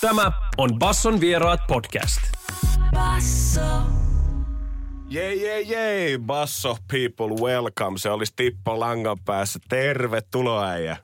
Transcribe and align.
Tämä 0.00 0.32
on 0.58 0.70
Basson 0.78 1.20
vieraat 1.20 1.60
podcast. 1.68 2.20
Basso. 2.94 3.60
Jee, 5.10 5.34
jee, 5.34 5.60
jee, 5.60 6.18
Basso 6.18 6.76
people, 6.90 7.36
welcome. 7.42 7.98
Se 7.98 8.10
olisi 8.10 8.32
Tippo 8.36 8.80
Langan 8.80 9.16
päässä. 9.26 9.58
Tervetuloa 9.68 10.68
äijä. 10.68 10.96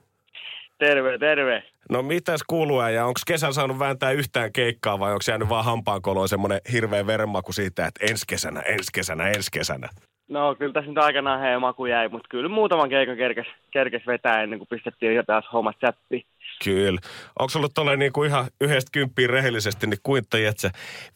Terve, 0.77 1.17
terve. 1.17 1.63
No 1.89 2.01
mitäs 2.01 2.43
kuuluu 2.47 2.81
äijä? 2.81 3.05
Onko 3.05 3.19
kesän 3.27 3.53
saanut 3.53 3.79
vääntää 3.79 4.11
yhtään 4.11 4.53
keikkaa 4.53 4.99
vai 4.99 5.11
onko 5.11 5.23
jäänyt 5.27 5.49
vaan 5.49 5.65
hampaankoloon 5.65 6.29
semmoinen 6.29 6.61
hirveä 6.71 7.07
verenmaku 7.07 7.53
siitä, 7.53 7.87
että 7.87 8.05
ensi 8.09 8.25
kesänä, 8.27 8.59
ensi 8.59 8.91
kesänä, 8.93 9.27
ensi 9.27 9.51
kesänä? 9.51 9.89
No 10.29 10.55
kyllä 10.55 10.73
tässä 10.73 10.91
nyt 10.91 10.97
aikanaan 10.97 11.39
hei 11.39 11.59
maku 11.59 11.85
jäi, 11.85 12.09
mutta 12.09 12.27
kyllä 12.29 12.49
muutaman 12.49 12.89
keikan 12.89 13.17
kerkes, 13.17 13.47
kerkes 13.71 14.07
vetää 14.07 14.43
ennen 14.43 14.59
kuin 14.59 14.67
pistettiin 14.67 15.11
ihan 15.11 15.25
taas 15.25 15.45
hommat 15.53 15.75
säppiin. 15.85 16.25
Kyllä. 16.63 16.99
Onko 17.39 17.51
ollut 17.55 17.73
tolleen 17.73 17.99
niinku 17.99 18.23
ihan 18.23 18.47
yhdestä 18.61 18.89
kymppiin 18.91 19.29
rehellisesti, 19.29 19.87
niin 19.87 19.99
kuinka 20.03 20.37
että 20.37 20.71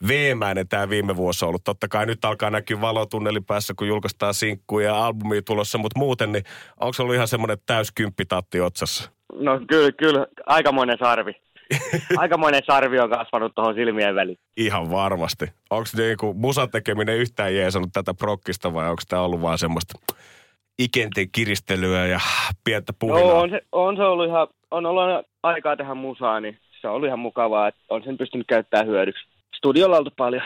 veemäinen 0.07 0.67
tämä 0.67 0.89
viime 0.89 1.15
vuosi 1.15 1.45
on 1.45 1.49
ollut? 1.49 1.63
Totta 1.63 1.87
kai 1.87 2.05
nyt 2.05 2.25
alkaa 2.25 2.49
näkyä 2.49 2.81
valotunnelin 2.81 3.45
päässä, 3.45 3.73
kun 3.77 3.87
julkaistaan 3.87 4.33
sinkkuja 4.33 4.87
ja 4.87 5.05
albumia 5.05 5.41
tulossa, 5.41 5.77
mutta 5.77 5.99
muuten, 5.99 6.31
niin 6.31 6.43
onko 6.79 6.95
ollut 6.99 7.15
ihan 7.15 7.27
semmoinen 7.27 7.57
täys 7.65 7.91
kymppitatti 7.91 8.61
otsassa? 8.61 9.11
No 9.33 9.61
kyllä, 9.67 9.91
kyllä, 9.91 10.27
aikamoinen 10.45 10.97
sarvi. 10.99 11.31
aikamoinen 12.17 12.61
sarvi 12.67 12.99
on 12.99 13.09
kasvanut 13.09 13.55
tuohon 13.55 13.75
silmien 13.75 14.15
väliin. 14.15 14.37
Ihan 14.57 14.91
varmasti. 14.91 15.45
Onko 15.69 15.89
niinku 15.97 16.33
musan 16.33 16.69
tekeminen 16.69 17.17
yhtään 17.17 17.55
jeesannut 17.55 17.89
tätä 17.93 18.13
prokkista 18.13 18.73
vai 18.73 18.89
onko 18.89 19.01
tämä 19.09 19.21
ollut 19.21 19.41
vaan 19.41 19.57
semmoista 19.57 19.99
ikenteen 20.79 21.27
kiristelyä 21.31 22.05
ja 22.05 22.19
pientä 22.63 22.93
puhinaa? 22.99 23.33
No 23.33 23.39
on 23.39 23.49
se, 23.49 23.61
on 23.71 23.95
se 23.95 24.03
ollut 24.03 24.27
ihan, 24.27 24.47
on 24.71 24.85
ollut 24.85 25.25
aikaa 25.43 25.75
tehdä 25.75 25.93
musaa, 25.93 26.39
niin 26.39 26.57
se 26.81 26.87
on 26.87 26.93
ollut 26.93 27.07
ihan 27.07 27.19
mukavaa, 27.19 27.67
että 27.67 27.81
on 27.89 28.03
sen 28.03 28.17
pystynyt 28.17 28.47
käyttämään 28.47 28.87
hyödyksi. 28.87 29.27
Studiolla 29.55 29.95
on 29.95 29.99
oltu 29.99 30.11
paljon. 30.17 30.43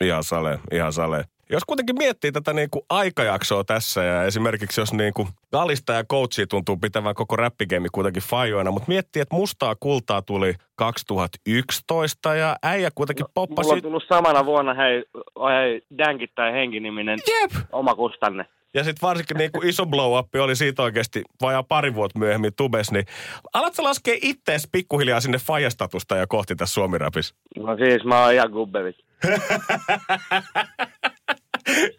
Ihan 0.00 0.24
sale, 0.24 0.58
ihan 0.72 0.92
sale. 0.92 1.24
Jos 1.50 1.64
kuitenkin 1.64 1.98
miettii 1.98 2.32
tätä 2.32 2.52
niin 2.52 2.70
kuin 2.70 2.82
aikajaksoa 2.90 3.64
tässä 3.64 4.02
ja 4.02 4.24
esimerkiksi 4.24 4.80
jos 4.80 4.92
niin 4.92 5.14
kuin 5.14 5.28
Galista 5.52 5.92
ja 5.92 6.04
coachi 6.04 6.46
tuntuu 6.46 6.76
pitävän 6.76 7.14
koko 7.14 7.36
räppigame 7.36 7.88
kuitenkin 7.92 8.22
fajoina, 8.22 8.70
mutta 8.70 8.88
miettii, 8.88 9.22
että 9.22 9.36
mustaa 9.36 9.74
kultaa 9.80 10.22
tuli 10.22 10.54
2011 10.76 12.34
ja 12.34 12.56
äijä 12.62 12.90
kuitenkin 12.94 13.26
poppasi... 13.34 13.66
Mulla 13.66 13.76
on 13.76 13.82
tullut 13.82 14.04
samana 14.08 14.46
vuonna, 14.46 14.74
hei, 14.74 15.04
hei 15.48 15.82
Dankit 15.98 16.34
tai 16.34 16.52
Henki-niminen 16.52 17.18
Jep. 17.26 17.50
oma 17.72 17.94
kustanne. 17.94 18.46
Ja 18.78 18.84
sitten 18.84 19.06
varsinkin 19.08 19.36
niin 19.36 19.52
kuin 19.52 19.68
iso 19.68 19.86
blow 19.86 20.18
up 20.18 20.34
oli 20.34 20.56
siitä 20.56 20.82
oikeasti 20.82 21.22
vajaa 21.42 21.62
pari 21.62 21.94
vuotta 21.94 22.18
myöhemmin 22.18 22.52
tubes, 22.56 22.92
niin 22.92 23.04
alatko 23.52 23.82
laskea 23.84 24.16
ittees 24.22 24.68
pikkuhiljaa 24.72 25.20
sinne 25.20 25.38
fajastatusta 25.38 26.16
ja 26.16 26.26
kohti 26.26 26.56
tässä 26.56 26.74
suomirapissa? 26.74 27.34
No 27.56 27.76
siis 27.76 28.04
mä 28.04 28.24
oon 28.24 28.32
ihan 28.34 28.50
gubbevit. 28.50 28.96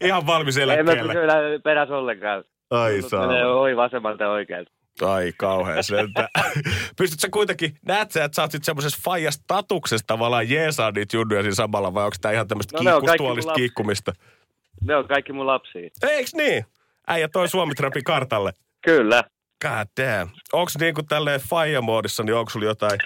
Ihan 0.05 0.25
valmis 0.27 0.57
Ei 0.57 0.65
mä 0.65 0.73
eläkkeelle. 0.73 1.13
pysy 1.13 1.59
perässä 1.63 1.97
ollenkaan. 1.97 2.43
Ai 2.71 2.91
Menee 2.91 3.09
saa. 3.09 3.53
oi 3.55 3.75
vasemmalta 3.77 4.29
oikealta. 4.29 4.71
Ai 5.01 5.33
kauhean 5.37 5.83
sentään. 5.83 6.27
Pystytkö 6.97 7.21
sä 7.21 7.27
kuitenkin, 7.31 7.75
näet 7.85 8.11
sä, 8.11 8.23
että 8.23 8.35
sä 8.35 8.41
oot 8.41 8.51
sit 8.51 8.63
semmoisessa 8.63 8.99
faijastatuksessa 9.05 10.07
tavallaan 10.07 10.49
jeesaa 10.49 10.91
niitä 10.91 11.17
junnuja 11.17 11.41
siinä 11.41 11.55
samalla, 11.55 11.93
vai 11.93 12.03
onko 12.05 12.15
tää 12.21 12.31
ihan 12.31 12.47
tämmöistä 12.47 12.77
No 12.77 13.01
kiikkustuolista 13.01 13.53
kiikkumista? 13.53 14.13
Ne 14.81 14.95
on 14.95 15.07
kaikki 15.07 15.33
mun 15.33 15.47
lapsia. 15.47 15.89
Eiks 16.09 16.33
niin? 16.33 16.65
Äijä 17.07 17.27
toi 17.27 17.47
Suomi-trapin 17.47 18.03
kartalle. 18.03 18.51
Kyllä. 18.81 19.23
God 19.61 19.87
damn. 20.01 20.31
Onks 20.53 20.77
niinku 20.77 21.03
tälleen 21.03 21.39
faijamoodissa, 21.39 22.23
niin 22.23 22.35
onko 22.35 22.49
sulla 22.49 22.65
jotain 22.65 22.99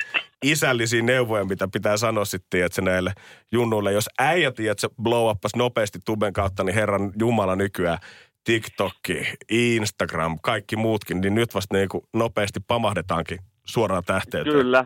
isällisiä 0.43 1.01
neuvoja, 1.01 1.45
mitä 1.45 1.67
pitää 1.73 1.97
sanoa 1.97 2.25
sitten, 2.25 2.65
että 2.65 2.81
näille 2.81 3.11
junnuille. 3.51 3.91
Jos 3.91 4.09
äijä, 4.19 4.51
tiedät, 4.51 4.79
se 4.79 4.89
blow 5.01 5.29
uppas 5.29 5.55
nopeasti 5.55 5.99
tuben 6.05 6.33
kautta, 6.33 6.63
niin 6.63 6.75
herran 6.75 7.11
jumala 7.19 7.55
nykyään 7.55 7.97
TikTokki, 8.43 9.33
Instagram, 9.51 10.37
kaikki 10.41 10.75
muutkin, 10.75 11.21
niin 11.21 11.35
nyt 11.35 11.55
vasta 11.55 11.77
niinku 11.77 12.03
nopeasti 12.13 12.59
pamahdetaankin 12.67 13.39
suoraan 13.65 14.03
tähteyteen. 14.05 14.55
Kyllä. 14.55 14.85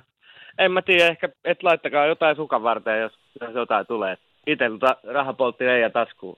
En 0.58 0.72
mä 0.72 0.82
tiedä, 0.82 1.08
ehkä, 1.08 1.30
et 1.44 1.64
laittakaa 1.64 2.06
jotain 2.06 2.36
sukan 2.36 2.64
varten, 2.64 3.02
jos, 3.02 3.14
jos 3.42 3.56
jotain 3.56 3.88
tulee. 3.88 4.18
Itse 4.48 4.70
tota 4.70 4.98
raha 5.04 5.34
poltti 5.34 5.64
ja 5.64 5.90
taskuun. 5.90 6.38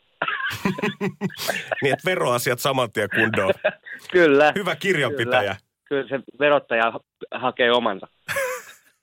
Niin, 1.81 1.93
että 1.93 2.05
veroasiat 2.05 2.59
saman 2.59 2.91
tien 2.91 3.09
kundoon. 3.15 3.53
Kyllä. 4.11 4.51
Hyvä 4.55 4.75
kirjanpitäjä. 4.75 5.55
Kyllä. 5.55 6.05
Kyllä 6.05 6.07
se 6.09 6.23
verottaja 6.39 6.91
ha- 6.91 6.99
hakee 7.39 7.71
omansa. 7.71 8.07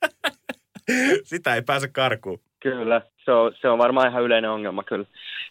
Sitä 1.25 1.55
ei 1.55 1.62
pääse 1.62 1.89
karkuun. 1.89 2.41
Kyllä. 2.62 3.01
Se 3.25 3.33
on, 3.33 3.53
se 3.61 3.69
on 3.69 3.79
varmaan 3.79 4.09
ihan 4.11 4.23
yleinen 4.23 4.51
ongelma 4.51 4.83
kyllä. 4.83 5.07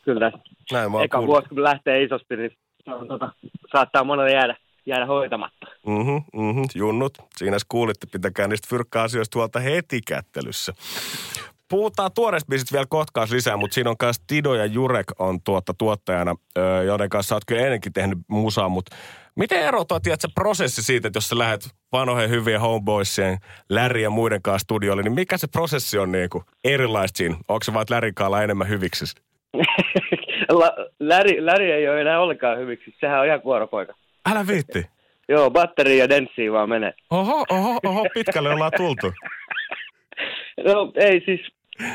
Kyllä. 0.06 0.32
Näin 0.72 0.92
mä 0.92 1.04
Eka 1.04 1.18
kuullut. 1.18 1.34
vuosi, 1.34 1.50
kun 1.50 1.64
lähtee 1.64 2.04
isosti, 2.04 2.38
niin 2.38 2.52
se 2.86 2.92
on, 2.94 3.08
tota, 3.08 3.30
saattaa 3.72 4.04
monelle 4.04 4.32
jäädä, 4.32 4.56
jäädä 4.86 5.06
hoitamatta. 5.06 5.66
Mhm, 5.86 6.42
mhm, 6.44 6.64
junnut. 6.76 7.14
Siinä 7.38 7.58
kuulitte, 7.70 8.08
pitäkää 8.12 8.48
niistä 8.48 8.68
fyrkka-asioista 8.70 9.34
tuolta 9.34 9.60
heti 9.60 10.00
kättelyssä. 10.08 10.74
Puhutaan 11.70 12.12
tuoreista 12.16 12.50
biisistä 12.50 12.74
vielä 12.74 12.86
kotkaas 12.90 13.32
lisää, 13.32 13.58
mutta 13.58 13.74
siinä 13.74 13.90
on 13.90 13.96
myös 14.02 14.16
Tido 14.28 14.54
ja 14.54 14.66
Jurek 14.66 15.06
on 15.20 15.42
tuotta 15.42 15.74
tuottajana, 15.78 16.36
joiden 16.86 17.10
kanssa 17.10 17.36
oot 17.36 17.46
kyllä 17.48 17.62
ennenkin 17.62 17.94
tehnyt 17.94 18.18
musaa, 18.28 18.70
mutta 18.70 18.96
miten 19.36 19.62
erotaa, 19.62 20.00
tiedätkö, 20.00 20.28
prosessi 20.36 20.84
siitä, 20.84 21.08
että 21.08 21.18
jos 21.18 21.30
sä 21.30 21.38
lähdet 21.38 21.62
vanhojen 21.92 22.30
hyvien 22.30 22.62
homeboysien, 22.62 23.38
Läri 23.70 24.04
ja 24.04 24.10
muiden 24.10 24.42
kanssa 24.42 24.64
studiolle, 24.64 25.04
niin 25.04 25.14
mikä 25.14 25.38
se 25.38 25.48
prosessi 25.48 25.98
on 25.98 26.12
niin 26.12 26.30
kuin 26.30 26.44
erilaista 26.64 27.18
siinä? 27.18 27.36
Onko 27.36 27.64
se 27.64 27.74
vaan, 27.74 27.82
että 27.82 28.44
enemmän 28.44 28.70
hyviksi? 28.70 29.06
Läri, 31.00 31.46
Läri 31.46 31.72
ei 31.72 31.90
ole 31.90 32.02
enää 32.02 32.22
ollenkaan 32.22 32.60
hyviksi. 32.60 32.96
Sehän 33.00 33.20
on 33.20 33.26
ihan 33.26 33.42
kuoropoika. 33.42 33.94
Älä 34.32 34.48
viitti. 34.48 34.86
Joo, 35.30 35.52
batteri 35.52 35.98
ja 35.98 36.10
denssiin 36.10 36.52
vaan 36.52 36.70
menee. 36.70 36.94
Oho, 37.10 37.46
oho, 37.50 37.80
oho, 37.86 38.06
pitkälle 38.14 38.50
ollaan 38.50 38.72
tultu. 38.78 39.14
No 40.66 40.92
ei 40.96 41.22
siis, 41.26 41.40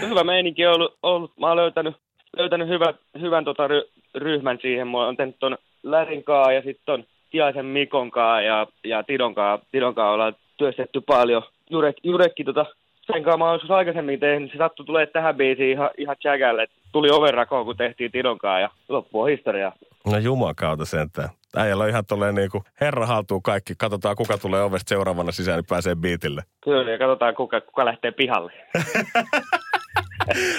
hyvä 0.08 0.24
meininki 0.24 0.66
on 0.66 0.74
ollut, 0.74 0.98
ollut. 1.02 1.32
mä 1.40 1.46
oon 1.46 1.56
löytänyt, 1.56 1.96
löytänyt 2.36 2.68
hyvä, 2.68 2.94
hyvän 3.20 3.44
tota 3.44 3.68
ry, 3.68 3.82
ryhmän 4.14 4.58
siihen. 4.62 4.88
Mä 4.88 4.98
oon 4.98 5.16
tehnyt 5.16 5.36
ton 5.38 5.58
Lärin 5.82 6.24
kaa 6.24 6.52
ja 6.52 6.62
sitten 6.62 6.82
ton 6.86 7.04
Tiaisen 7.30 7.66
Mikon 7.66 8.10
kaa 8.10 8.42
ja, 8.42 8.66
ja 8.84 9.02
Tidon 9.02 9.34
kaa, 9.34 9.58
Tidon 9.72 9.94
kaa 9.94 10.12
ollaan 10.12 10.36
työstetty 10.56 11.00
paljon. 11.00 11.42
Jurek, 11.70 11.96
Jurekki 12.02 12.44
tota, 12.44 12.66
sen 13.12 13.22
kanssa 13.22 13.38
mä 13.38 13.44
oon 13.44 13.54
joskus 13.54 13.70
aikaisemmin 13.70 14.20
tehnyt, 14.20 14.52
se 14.52 14.58
sattui 14.58 14.86
tulee 14.86 15.06
tähän 15.06 15.36
biisiin 15.36 15.70
ihan, 15.70 15.90
ihan 15.98 16.16
jägälle. 16.24 16.66
Tuli 16.92 17.10
overrakoon, 17.10 17.64
kun 17.64 17.76
tehtiin 17.76 18.12
Tidon 18.12 18.38
kaa 18.38 18.60
ja 18.60 18.70
loppu 18.88 19.20
on 19.20 19.28
historiaa. 19.28 19.72
No 20.06 20.18
juman 20.18 20.54
kautta 20.54 20.84
sentään. 20.84 21.28
Äijällä 21.56 21.84
on 21.84 21.90
ihan 21.90 22.06
tolleen 22.06 22.34
niinku, 22.34 22.64
herra 22.80 23.06
haltuu 23.06 23.40
kaikki. 23.40 23.74
Katsotaan 23.78 24.16
kuka 24.16 24.38
tulee 24.38 24.62
ovesta 24.62 24.88
seuraavana 24.88 25.32
sisään, 25.32 25.58
niin 25.58 25.66
pääsee 25.68 25.94
biitille. 25.94 26.42
Kyllä, 26.64 26.90
ja 26.90 26.98
katsotaan 26.98 27.34
kuka, 27.34 27.60
kuka 27.60 27.84
lähtee 27.84 28.10
pihalle. 28.10 28.52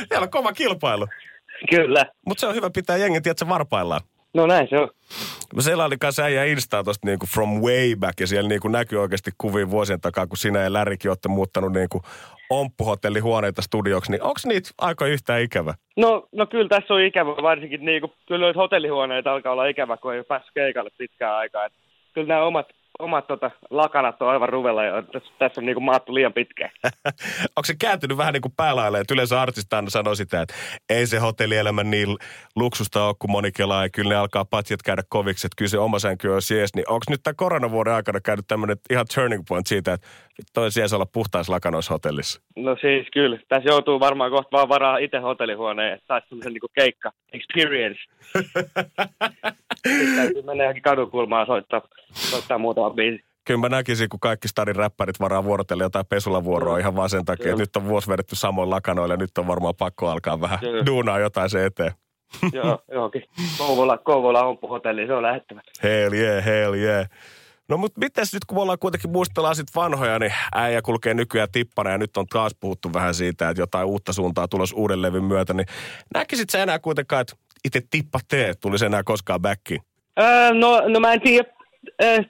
Siellä 0.10 0.24
on 0.24 0.30
kova 0.30 0.54
kilpailu. 0.54 1.08
Kyllä. 1.70 2.06
Mutta 2.26 2.42
se 2.42 2.48
on 2.48 2.56
hyvä 2.56 2.70
pitää 2.70 2.98
jengi, 2.98 3.22
tiedätkö, 3.22 3.48
varpaillaan. 3.50 4.02
No 4.34 4.48
näin 4.48 4.68
se 4.70 4.78
on. 4.80 4.90
Mä 5.56 5.62
selailin 5.62 6.00
kanssa 6.00 6.24
äijä 6.24 6.44
Instaa 6.44 6.84
tosta 6.84 7.08
niinku 7.08 7.26
from 7.26 7.50
way 7.50 7.96
back 7.96 8.20
ja 8.20 8.28
siellä 8.28 8.48
niinku 8.48 8.68
näkyy 8.68 9.02
oikeasti 9.02 9.32
kuvia 9.38 9.70
vuosien 9.70 10.02
takaa, 10.02 10.28
kun 10.28 10.38
sinä 10.38 10.60
ja 10.60 10.74
Lärikin 10.74 11.12
olette 11.12 11.30
muuttanut 11.30 11.74
niinku 11.74 12.02
omppuhotellihuoneita 12.52 13.62
studioksi, 13.62 14.12
niin 14.12 14.24
onko 14.24 14.40
niitä 14.46 14.70
aika 14.78 15.06
yhtään 15.06 15.42
ikävä? 15.42 15.74
No, 15.98 16.28
no 16.32 16.46
kyllä 16.46 16.70
tässä 16.70 16.94
on 16.94 17.02
ikävä, 17.02 17.30
varsinkin 17.30 17.86
niin 17.86 18.02
kuin, 18.02 18.14
kyllä 18.28 18.54
hotellihuoneita 18.56 19.34
alkaa 19.34 19.52
olla 19.52 19.66
ikävä, 19.66 19.98
kun 19.98 20.14
ei 20.14 20.20
ole 20.20 20.26
päässyt 20.26 20.54
keikalle 20.54 20.90
pitkään 20.98 21.36
aikaa. 21.36 21.66
Et 21.66 21.74
kyllä 22.14 22.28
nämä 22.28 22.44
omat, 22.44 22.68
omat 23.02 23.28
tota, 23.28 23.52
lakanat 23.70 24.22
on 24.22 24.30
aivan 24.30 24.50
ruvella 24.50 24.84
ja 24.84 25.02
tässä, 25.02 25.34
tässä 25.40 25.62
on 25.62 25.66
niinku 25.66 25.82
maattu 25.82 26.14
liian 26.14 26.34
pitkään. 26.34 26.72
Onko 27.58 27.66
se 27.66 27.76
kääntynyt 27.82 28.18
vähän 28.18 28.34
niin 28.34 28.42
kuin 28.42 28.54
päälailleen, 28.58 29.02
että 29.02 29.14
yleensä 29.14 29.42
artista 29.42 29.76
aina 29.76 29.90
sanoo 29.90 30.16
sitä, 30.16 30.42
että 30.42 30.54
ei 30.90 31.08
se 31.08 31.18
hotellielämä 31.18 31.84
niin 31.84 32.18
luksusta 32.56 33.06
ole 33.06 33.16
kuin 33.20 33.32
moni 33.32 33.52
kelaa 33.52 33.84
ja 33.84 33.90
kyllä 33.90 34.10
ne 34.10 34.16
alkaa 34.16 34.46
patjat 34.46 34.82
käydä 34.82 35.04
koviksi, 35.10 35.48
että 35.48 35.56
kyllä 35.58 35.70
se 35.70 35.78
oma 35.78 36.00
sänky 36.00 36.28
on 36.28 36.42
sies. 36.42 36.76
Niin 36.76 36.90
onko 36.90 37.04
nyt 37.10 37.20
tämän 37.24 37.36
koronavuoden 37.36 37.94
aikana 37.94 38.20
käynyt 38.20 38.48
tämmöinen 38.48 38.78
ihan 38.90 39.06
turning 39.16 39.44
point 39.48 39.68
siitä, 39.68 39.94
että 39.94 40.08
toi 40.54 40.72
sies 40.72 40.94
olla 40.94 41.06
puhtaissa 41.06 41.54
lakanoissa 41.54 41.94
hotellissa? 41.94 42.42
No 42.56 42.78
siis 42.82 43.08
kyllä, 43.14 43.40
tässä 43.48 43.70
joutuu 43.70 44.00
varmaan 44.00 44.32
kohta 44.32 44.50
vaan 44.52 44.70
varaa 44.70 44.98
itse 44.98 45.18
hotellihuoneen, 45.18 45.94
että 45.94 46.08
saisi 46.08 46.28
semmoisen 46.30 46.54
niinku 46.54 46.68
keikka 46.74 47.12
experience. 47.34 48.00
Sitten 49.90 50.16
täytyy 50.16 50.42
mennä 50.42 50.64
johonkin 50.64 50.84
kadunkulmaan 50.84 51.46
soittaa, 51.46 51.82
soittaa 52.14 52.58
muutama 52.58 52.90
biisi. 52.90 53.24
Kyllä 53.46 53.60
mä 53.60 53.70
näkisin, 53.70 54.10
kun 54.10 54.20
kaikki 54.20 54.48
stadin 54.48 54.76
räppärit 54.76 55.20
varaa 55.20 55.44
vuorotella 55.44 55.84
jotain 55.84 56.06
pesulavuoroa 56.06 56.78
ihan 56.78 56.96
vaan 56.96 57.10
sen 57.10 57.26
takia, 57.26 57.50
että 57.50 57.62
nyt 57.62 57.76
on 57.76 57.88
vuosi 57.88 58.10
vedetty 58.10 58.36
samoin 58.36 58.70
lakanoille 58.70 59.14
ja 59.14 59.18
nyt 59.18 59.38
on 59.38 59.48
varmaan 59.48 59.76
pakko 59.76 60.10
alkaa 60.10 60.42
vähän 60.42 60.60
Kyllä. 60.60 60.86
duunaa 60.86 61.20
jotain 61.20 61.50
se 61.50 61.66
eteen. 61.66 61.92
Joo, 62.54 62.84
johonkin 62.92 63.24
Kouvola, 63.58 63.98
Kouvola 63.98 64.44
hotelli, 64.70 65.08
se 65.08 65.14
on 65.14 65.24
lähettävä. 65.24 65.62
Hell 65.84 66.14
yeah, 66.14 66.46
hell 66.46 66.74
yeah. 66.74 67.10
No 67.70 67.78
mutta 67.78 68.00
mitäs 68.00 68.34
nyt 68.34 68.46
kun 68.46 68.58
me 68.58 68.62
ollaan 68.62 68.80
kuitenkin 68.80 69.12
muistellaan 69.12 69.56
sit 69.56 69.68
vanhoja, 69.76 70.20
niin 70.20 70.34
äijä 70.56 70.82
kulkee 70.82 71.14
nykyään 71.14 71.52
tippana 71.52 71.90
ja 71.90 71.98
nyt 71.98 72.18
on 72.18 72.28
taas 72.28 72.56
puhuttu 72.60 72.94
vähän 72.94 73.14
siitä, 73.14 73.50
että 73.50 73.62
jotain 73.62 73.88
uutta 73.88 74.14
suuntaa 74.14 74.48
tulos 74.48 74.74
uuden 74.74 75.02
levyn 75.02 75.24
myötä, 75.24 75.54
niin 75.54 75.68
näkisit 76.14 76.50
sä 76.50 76.64
enää 76.64 76.80
kuitenkaan, 76.80 77.22
että 77.22 77.36
itse 77.66 77.82
tippa 77.90 78.20
tee 78.28 78.54
tulisi 78.62 78.86
enää 78.86 79.02
koskaan 79.04 79.42
backiin? 79.42 79.82
Öö, 80.20 80.54
no, 80.54 80.82
no 80.88 81.00
mä 81.00 81.14
en 81.14 81.22
tiedä, 81.22 81.48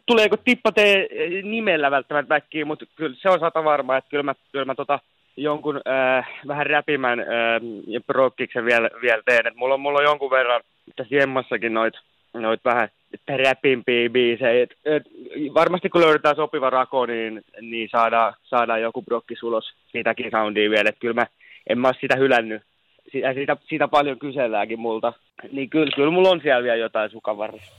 tuleeko 0.06 0.38
Tippa 0.38 0.72
tee 0.72 1.07
nimellä 1.44 1.92
välttämättä 1.92 2.33
väkkiin, 2.33 2.68
mutta 2.68 2.86
kyllä 2.95 3.16
se 3.22 3.30
on 3.30 3.39
sata 3.39 3.63
varmaa, 3.63 3.98
että 3.98 4.10
kyllä 4.10 4.24
mä, 4.24 4.36
kyllä 4.51 4.66
mä 4.66 4.75
tota, 4.75 5.00
jonkun 5.38 5.81
äh, 5.88 6.28
vähän 6.48 6.68
räpimän 6.68 7.19
äh, 7.19 7.25
prokkiksen 8.07 8.66
vielä, 8.66 8.89
vielä 9.01 9.24
teen. 9.25 9.48
Et 9.48 9.56
mulla, 9.56 9.74
on, 9.74 9.80
mulla 9.80 10.00
on 10.00 10.06
jonkun 10.06 10.31
verran 10.31 10.62
tässä 10.95 11.16
Jemmassakin 11.16 11.74
noit, 11.74 11.94
noit 12.34 12.66
vähän 12.66 12.89
räpimpiä 13.27 14.10
biisejä. 14.10 14.63
Et, 14.63 14.74
et, 14.86 15.04
varmasti 15.54 15.89
kun 15.89 16.01
löydetään 16.01 16.36
sopiva 16.36 16.69
rako, 16.69 17.06
niin, 17.06 17.42
niin 17.62 17.89
saadaan, 17.92 18.34
saadaan 18.44 18.81
joku 18.81 19.01
brokkis 19.01 19.44
ulos 19.44 19.74
siitäkin 19.92 20.31
soundia 20.31 20.69
vielä. 20.69 20.89
Et 20.89 21.00
kyllä 21.00 21.13
mä 21.13 21.25
en 21.69 21.80
mä 21.80 21.88
oo 21.88 21.94
sitä 22.01 22.16
hylännyt. 22.16 22.62
Siitä, 23.12 23.33
siitä, 23.33 23.57
siitä 23.69 23.88
paljon 23.88 24.19
kyselläänkin 24.19 24.80
multa. 24.80 25.13
Niin 25.51 25.69
kyllä, 25.69 25.92
kyllä 25.95 26.12
mulla 26.12 26.30
on 26.30 26.42
siellä 26.44 26.63
vielä 26.63 26.75
jotain 26.77 27.09
sukavarressa. 27.12 27.71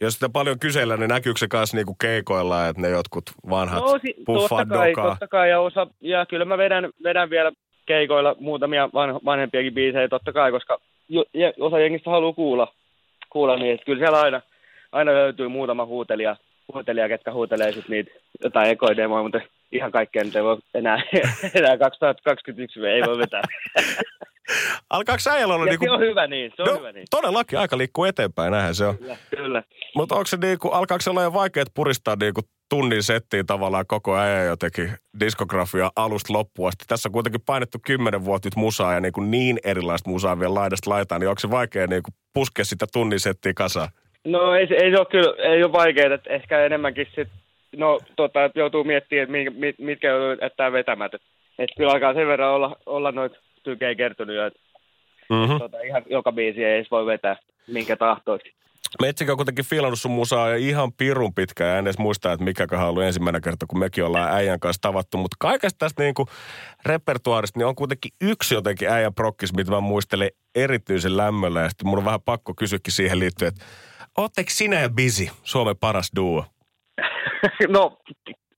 Jos 0.00 0.14
sitä 0.14 0.28
paljon 0.28 0.58
kysellään, 0.58 1.00
niin 1.00 1.08
näkyykö 1.08 1.38
se 1.38 1.48
kanssa 1.48 1.76
niinku 1.76 1.96
keikoilla, 2.00 2.68
että 2.68 2.82
ne 2.82 2.88
jotkut 2.88 3.24
vanhat 3.50 3.82
No, 3.82 3.98
si- 3.98 4.14
totta 4.14 4.22
puffat 4.24 4.68
kai, 4.68 4.90
dokaa? 4.90 5.10
totta 5.10 5.28
kai, 5.28 5.50
ja, 5.50 5.60
osa, 5.60 5.86
ja 6.00 6.26
kyllä 6.26 6.44
mä 6.44 6.58
vedän, 6.58 6.90
vedän 7.04 7.30
vielä 7.30 7.52
keikoilla 7.86 8.36
muutamia 8.40 8.88
van, 8.94 9.20
vanhempiakin 9.24 9.74
biisejä, 9.74 10.08
totta 10.08 10.32
kai, 10.32 10.50
koska 10.52 10.78
jo, 11.08 11.24
ja 11.34 11.52
osa 11.60 11.78
jengistä 11.80 12.10
haluaa 12.10 12.32
kuulla, 12.32 12.74
kuulla 13.30 13.56
niin, 13.56 13.74
että 13.74 13.84
kyllä 13.86 13.98
siellä 13.98 14.20
aina, 14.20 14.40
aina 14.92 15.12
löytyy 15.12 15.48
muutama 15.48 15.86
huutelija, 15.86 16.36
huutelija 16.74 17.08
ketkä 17.08 17.32
huutelee 17.32 17.72
sitten 17.72 17.90
niitä 17.90 18.10
jotain 18.44 18.70
ekoidemoja, 18.70 19.22
mutta 19.22 19.40
ihan 19.72 19.92
kaikkea 19.92 20.24
nyt 20.24 20.36
ei 20.36 20.42
voi 20.42 20.58
enää, 20.74 21.02
enää 21.54 21.78
2021 21.78 22.86
ei 22.86 23.02
voi 23.06 23.18
vetää. 23.18 23.42
Alkaako 24.90 25.22
äijällä 25.30 25.54
olla 25.54 25.64
ja 25.64 25.70
niinku... 25.70 25.84
se 25.84 25.90
on 25.90 26.00
hyvä 26.00 26.26
niin, 26.26 26.52
se 26.56 26.62
on 26.62 26.68
no, 26.68 26.78
hyvä 26.78 26.92
niin. 26.92 27.06
todellakin 27.10 27.58
aika 27.58 27.78
liikkuu 27.78 28.04
eteenpäin, 28.04 28.50
näinhän 28.50 28.74
se 28.74 28.86
on. 28.86 28.98
Kyllä, 28.98 29.16
kyllä. 29.36 29.62
Mutta 29.94 30.14
onko 30.14 30.26
se 30.26 30.36
niinku, 30.36 30.68
alkaako 30.68 31.00
se 31.00 31.10
olla 31.10 31.22
jo 31.22 31.32
vaikeet 31.32 31.68
puristaa 31.74 32.16
niinku 32.20 32.40
tunnin 32.68 33.02
settiin 33.02 33.46
tavallaan 33.46 33.84
koko 33.86 34.14
ajan 34.14 34.46
jotenkin 34.46 34.90
diskografia 35.20 35.90
alusta 35.96 36.32
loppuun 36.32 36.68
asti. 36.68 36.84
Tässä 36.88 37.08
on 37.08 37.12
kuitenkin 37.12 37.40
painettu 37.46 37.78
kymmenen 37.86 38.24
vuotta 38.24 38.46
nyt 38.46 38.56
musaa 38.56 38.94
ja 38.94 39.00
niinku 39.00 39.20
niin 39.20 39.58
erilaista 39.64 40.10
musaa 40.10 40.38
vielä 40.40 40.54
laidasta 40.54 40.90
laitaan, 40.90 41.20
niin 41.20 41.28
onko 41.28 41.38
se 41.38 41.50
vaikea 41.50 41.86
niinku 41.86 42.10
puskea 42.34 42.64
sitä 42.64 42.86
tunnin 42.92 43.20
settiä 43.20 43.52
kasaan? 43.56 43.88
No 44.24 44.54
ei, 44.54 44.68
ei 44.82 44.90
se 44.90 44.98
ole 44.98 45.06
kyllä, 45.06 45.54
ei 45.54 45.64
ole 45.64 45.72
vaikeaa, 45.72 46.14
että 46.14 46.30
ehkä 46.30 46.64
enemmänkin 46.64 47.06
sit, 47.14 47.28
no 47.76 48.00
tota, 48.16 48.50
joutuu 48.54 48.84
miettimään, 48.84 49.22
että 49.22 49.32
mit, 49.32 49.58
mit, 49.58 49.78
mitkä 49.78 50.08
joutuu 50.08 50.44
jättää 50.44 50.72
vetämät. 50.72 51.14
Että 51.14 51.28
et 51.58 51.70
kyllä 51.76 51.92
alkaa 51.92 52.14
sen 52.14 52.26
verran 52.26 52.54
olla, 52.54 52.76
olla 52.86 53.12
noita 53.12 53.36
tykejä 53.62 53.94
kertynyt 53.94 54.36
jo, 54.36 54.46
että 54.46 54.60
Mm-hmm. 55.32 55.58
tota, 55.58 55.80
ihan 55.80 56.02
joka 56.06 56.32
biisi 56.32 56.64
ei 56.64 56.74
edes 56.74 56.90
voi 56.90 57.06
vetää 57.06 57.36
minkä 57.66 57.96
tahtoiksi. 57.96 58.54
Metsikö 59.02 59.32
on 59.32 59.36
kuitenkin 59.36 59.64
fiilannut 59.64 59.98
sun 59.98 60.10
musaa 60.10 60.48
ja 60.48 60.56
ihan 60.56 60.92
pirun 60.92 61.34
pitkään. 61.34 61.70
Ja 61.70 61.78
en 61.78 61.86
edes 61.86 61.98
muista, 61.98 62.32
että 62.32 62.44
mikäköhän 62.44 62.84
on 62.84 62.90
ollut 62.90 63.02
ensimmäinen 63.02 63.42
kerta, 63.42 63.66
kun 63.66 63.78
mekin 63.78 64.04
ollaan 64.04 64.34
äijän 64.34 64.60
kanssa 64.60 64.82
tavattu. 64.82 65.18
Mutta 65.18 65.36
kaikesta 65.40 65.78
tästä 65.78 66.02
niinku 66.02 66.26
repertuaarista, 66.86 67.58
niin 67.58 67.66
on 67.66 67.74
kuitenkin 67.74 68.12
yksi 68.20 68.54
jotenkin 68.54 68.88
äijän 68.88 69.14
prokkis, 69.14 69.54
mitä 69.54 69.70
mä 69.70 69.80
muistelen 69.80 70.30
erityisen 70.54 71.16
lämmöllä. 71.16 71.60
Ja 71.60 71.68
sitten 71.68 71.88
mun 71.88 71.98
on 71.98 72.04
vähän 72.04 72.22
pakko 72.22 72.54
kysyäkin 72.54 72.92
siihen 72.92 73.18
liittyen, 73.18 73.48
että 73.48 73.64
ootteko 74.18 74.50
sinä 74.50 74.80
ja 74.80 74.88
Busy 74.88 75.26
Suomen 75.42 75.76
paras 75.76 76.10
duo? 76.16 76.44
no, 77.68 77.98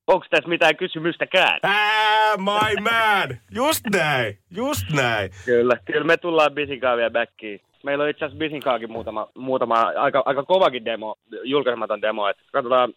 onko 0.06 0.26
tässä 0.30 0.48
mitään 0.48 0.76
kysymystäkään? 0.76 1.60
Ää, 1.62 2.36
my 2.36 2.80
man! 2.80 3.36
Just 3.54 3.80
näin, 3.92 4.38
just 4.56 4.90
näin. 4.92 5.30
Kyllä, 5.44 5.76
kyllä 5.84 6.04
me 6.04 6.16
tullaan 6.16 6.52
Bisinkaan 6.52 6.96
vielä 6.96 7.10
backiin. 7.10 7.60
Meillä 7.82 8.04
on 8.04 8.10
itse 8.10 8.24
asiassa 8.24 8.38
Bisinkaakin 8.38 8.92
muutama, 8.92 9.28
muutama 9.34 9.74
aika, 9.96 10.22
aika 10.26 10.42
kovakin 10.42 10.84
demo, 10.84 11.16
julkaisematon 11.44 12.02
demo. 12.02 12.28
Et 12.28 12.36
katsotaan, 12.52 12.92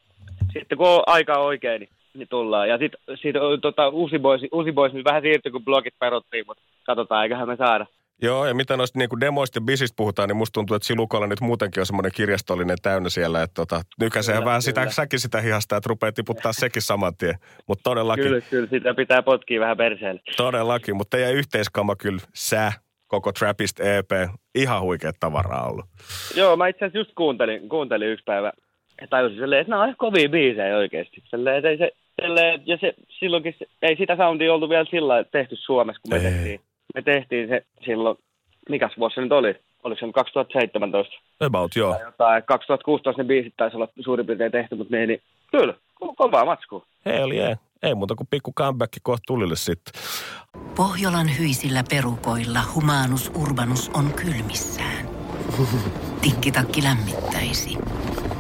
sitten 0.54 0.78
kun 0.78 0.88
on 0.88 1.04
aika 1.08 1.40
oikein, 1.40 1.80
niin, 1.80 1.90
niin 2.14 2.28
tullaan. 2.28 2.70
Ja 2.70 2.78
sitten 2.78 3.00
sit, 3.16 3.36
tota, 3.62 3.88
Uusi 3.90 4.20
Boys, 4.20 4.42
Uusi 4.52 4.72
Boys 4.72 4.94
nyt 4.94 5.06
vähän 5.06 5.22
siirtyi, 5.22 5.52
kun 5.52 5.66
blogit 5.66 5.94
peruttiin, 6.00 6.44
mutta 6.48 6.64
katsotaan, 6.86 7.24
eiköhän 7.24 7.48
me 7.48 7.56
saada. 7.56 7.86
Joo, 8.22 8.46
ja 8.46 8.54
mitä 8.54 8.78
noista 8.78 9.00
niinku 9.00 9.20
demoista 9.20 9.58
ja 9.58 9.62
bisistä 9.62 9.96
puhutaan, 9.96 10.30
niin 10.30 10.38
musta 10.38 10.54
tuntuu, 10.54 10.76
että 10.76 10.88
Silukolla 10.88 11.28
nyt 11.28 11.42
muutenkin 11.42 11.82
on 11.82 11.86
semmoinen 11.86 12.12
kirjastollinen 12.16 12.78
täynnä 12.82 13.10
siellä, 13.10 13.44
että 13.44 13.54
tota, 13.54 13.82
nykäisee 14.02 14.36
Kyllä, 14.36 14.46
vähän 14.46 14.62
sitä, 14.62 14.82
kyllä. 14.82 14.92
säkin 14.94 15.20
sitä 15.20 15.42
hihasta, 15.42 15.78
että 15.78 15.88
rupeaa 15.90 16.12
tiputtaa 16.12 16.54
sekin 16.64 16.82
saman 16.82 17.18
tien. 17.18 17.36
Mutta 17.68 17.84
todellakin, 17.84 18.24
Kyllä, 18.24 18.42
kyllä, 18.42 18.68
sitä 18.70 18.94
pitää 18.94 19.24
potkia 19.24 19.60
vähän 19.60 19.78
perseelle. 19.78 20.22
todellakin, 20.38 20.96
mutta 20.96 21.18
teidän 21.18 21.36
yhteiskama 21.36 21.96
kyllä, 21.96 22.20
sä, 22.34 22.72
koko 23.08 23.32
Trappist 23.32 23.80
EP, 23.80 24.12
ihan 24.56 24.82
huikeat 24.82 25.16
tavaraa 25.20 25.70
ollut. 25.70 25.86
Joo, 26.36 26.58
mä 26.58 26.68
itse 26.68 26.86
asiassa 26.86 26.98
just 26.98 27.12
kuuntelin, 27.16 27.70
kuuntelin 27.70 28.08
yksi 28.08 28.24
päivä. 28.24 28.52
Ja 29.02 29.08
tajusin 29.08 29.40
silleen, 29.40 29.62
että 29.62 29.72
nämä 29.72 29.84
on 29.84 29.96
kovia 29.98 30.30
biisejä 30.30 30.78
oikeasti. 30.78 31.24
Silleen, 31.30 31.58
että 31.58 31.70
ei 31.70 31.78
se, 31.78 31.92
silleen, 32.22 32.62
ja 32.66 32.78
se, 32.82 32.94
silloinkin, 33.20 33.56
se, 33.60 33.66
ei 33.82 33.96
sitä 33.96 34.16
soundia 34.16 34.54
oltu 34.54 34.70
vielä 34.70 34.86
sillä 34.90 35.24
tehty 35.24 35.56
Suomessa, 35.56 36.02
kun 36.02 36.14
me 36.14 36.20
tehtiin, 36.20 36.60
me 36.96 37.02
tehtiin 37.02 37.48
se 37.48 37.66
silloin, 37.86 38.18
mikäs 38.70 38.92
vuosi 38.98 39.16
se 39.16 39.22
nyt 39.22 39.32
oli? 39.32 39.56
Oliko 39.84 40.00
se 40.00 40.06
nyt 40.06 40.16
2017? 40.16 41.16
About, 41.40 41.76
joo. 41.76 41.94
Tai 41.94 42.06
jotain, 42.06 42.44
2016 42.44 43.24
ne 43.24 43.28
biisit 43.28 43.54
taisi 43.58 43.76
olla 43.76 43.88
suurin 44.00 44.26
piirtein 44.26 44.52
tehty, 44.52 44.76
mutta 44.76 44.96
niin, 44.96 45.08
niin 45.08 45.22
kyllä, 45.52 45.74
ko- 45.74 46.14
kovaa 46.16 46.46
matskua. 46.46 46.86
Hell 47.06 47.32
yeah. 47.32 47.60
Ei 47.84 47.96
muuta 47.96 48.16
kuin 48.16 48.28
pikku 48.30 48.54
comeback 48.54 48.94
kohta 49.04 49.24
tulille 49.28 49.56
sitten. 49.56 50.02
Pohjolan 50.76 51.38
hyisillä 51.40 51.84
perukoilla 51.90 52.60
humanus 52.76 53.32
urbanus 53.36 53.92
on 53.94 54.14
kylmissään. 54.14 55.10
Tikkitakki 56.22 56.84
lämmittäisi. 56.84 57.78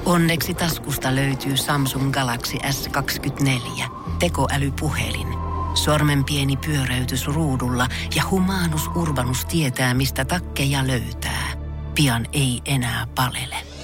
Onneksi 0.06 0.54
taskusta 0.54 1.16
löytyy 1.16 1.58
Samsung 1.58 2.12
Galaxy 2.12 2.58
S24. 2.58 3.84
Tekoälypuhelin. 4.20 5.47
Sormen 5.77 6.25
pieni 6.25 6.57
pyöräytys 6.57 7.27
ruudulla 7.27 7.88
ja 8.15 8.24
humanus 8.31 8.88
urbanus 8.96 9.46
tietää, 9.46 9.93
mistä 9.93 10.25
takkeja 10.25 10.88
löytää. 10.88 11.48
Pian 11.96 12.25
ei 12.34 12.62
enää 12.65 13.07
palele. 13.15 13.76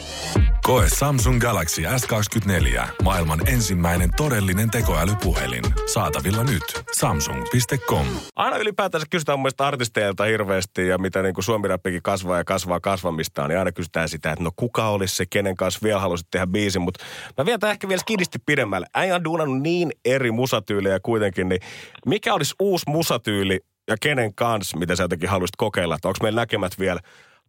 Koe 0.64 0.86
Samsung 0.88 1.42
Galaxy 1.42 1.82
S24. 1.82 2.88
Maailman 3.04 3.48
ensimmäinen 3.48 4.10
todellinen 4.18 4.72
tekoälypuhelin. 4.72 5.64
Saatavilla 5.94 6.44
nyt. 6.44 6.64
Samsung.com. 6.92 8.08
Aina 8.36 8.58
ylipäätänsä 8.58 9.08
kysytään 9.10 9.40
mun 9.40 9.44
mielestä 9.44 9.68
artisteilta 9.68 10.24
hirveästi 10.24 10.88
ja 10.88 10.98
mitä 10.98 11.22
niin 11.22 11.34
kuin 11.34 11.44
suomirappikin 11.44 12.02
kasvaa 12.02 12.38
ja 12.38 12.44
kasvaa 12.44 12.80
kasvamistaan, 12.80 13.50
niin 13.50 13.60
aina 13.60 13.72
kysytään 13.72 14.10
sitä, 14.10 14.32
että 14.32 14.44
no 14.44 14.52
kuka 14.56 14.88
olisi 14.88 15.16
se, 15.16 15.26
kenen 15.26 15.56
kanssa 15.56 15.80
vielä 15.84 16.00
haluaisit 16.00 16.28
tehdä 16.32 16.48
biisin, 16.48 16.82
mutta 16.82 17.06
mä 17.38 17.46
vien 17.46 17.60
ehkä 17.72 17.88
vielä 17.88 18.02
skidisti 18.02 18.40
pidemmälle. 18.46 18.88
Äijä 18.96 19.16
on 19.16 19.24
duunannut 19.24 19.62
niin 19.62 19.92
eri 20.06 20.32
musatyylejä 20.32 21.00
kuitenkin, 21.00 21.50
niin 21.50 21.62
mikä 22.06 22.34
olisi 22.34 22.56
uusi 22.60 22.86
musatyyli 22.88 23.60
ja 23.88 23.96
kenen 24.02 24.36
kanssa, 24.36 24.78
mitä 24.78 24.96
sä 24.96 25.04
jotenkin 25.04 25.30
haluaisit 25.30 25.56
kokeilla? 25.56 25.98
Onko 26.06 26.18
meillä 26.22 26.42
näkemät 26.42 26.80
vielä 26.80 27.00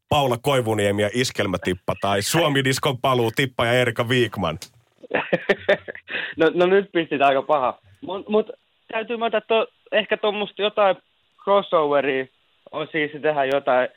Paula 0.09 0.37
Koivuniemi 0.43 1.03
ja 1.03 1.11
Iskelmätippa 1.15 1.95
tai 2.01 2.23
Suomi-diskon 2.23 2.99
paluu 2.99 3.31
Tippa 3.37 3.67
ja 3.67 3.73
Erika 3.73 4.09
Viikman? 4.09 4.59
no, 6.39 6.51
no, 6.55 6.67
nyt 6.67 6.93
pistit 6.93 7.23
aika 7.23 7.43
paha. 7.43 7.79
Mutta 8.01 8.31
mut, 8.31 8.51
täytyy 8.93 9.17
myöntää, 9.17 9.39
että 9.39 9.49
to, 9.49 9.67
ehkä 9.93 10.17
tuommoista 10.17 10.63
jotain 10.63 10.97
crossoveria 11.45 12.27
on 12.73 12.89
siis 12.93 13.13
tehdä 13.13 13.45
jotain, 13.45 13.89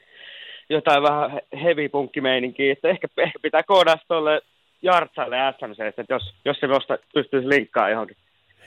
jotain 0.69 1.03
vähän 1.03 1.39
heavy 1.63 1.89
punkkimeininkiä. 1.89 2.71
Että 2.71 2.89
ehkä, 2.89 3.07
ehkä 3.17 3.39
pitää 3.41 3.63
koodata 3.63 4.03
tolle 4.07 4.41
Jartsalle 4.81 5.37
SMC, 5.59 5.79
että 5.79 6.13
jos, 6.13 6.33
jos 6.45 6.57
se 6.59 6.67
pystyisi 7.13 7.49
linkkaamaan 7.49 7.91
johonkin. 7.91 8.17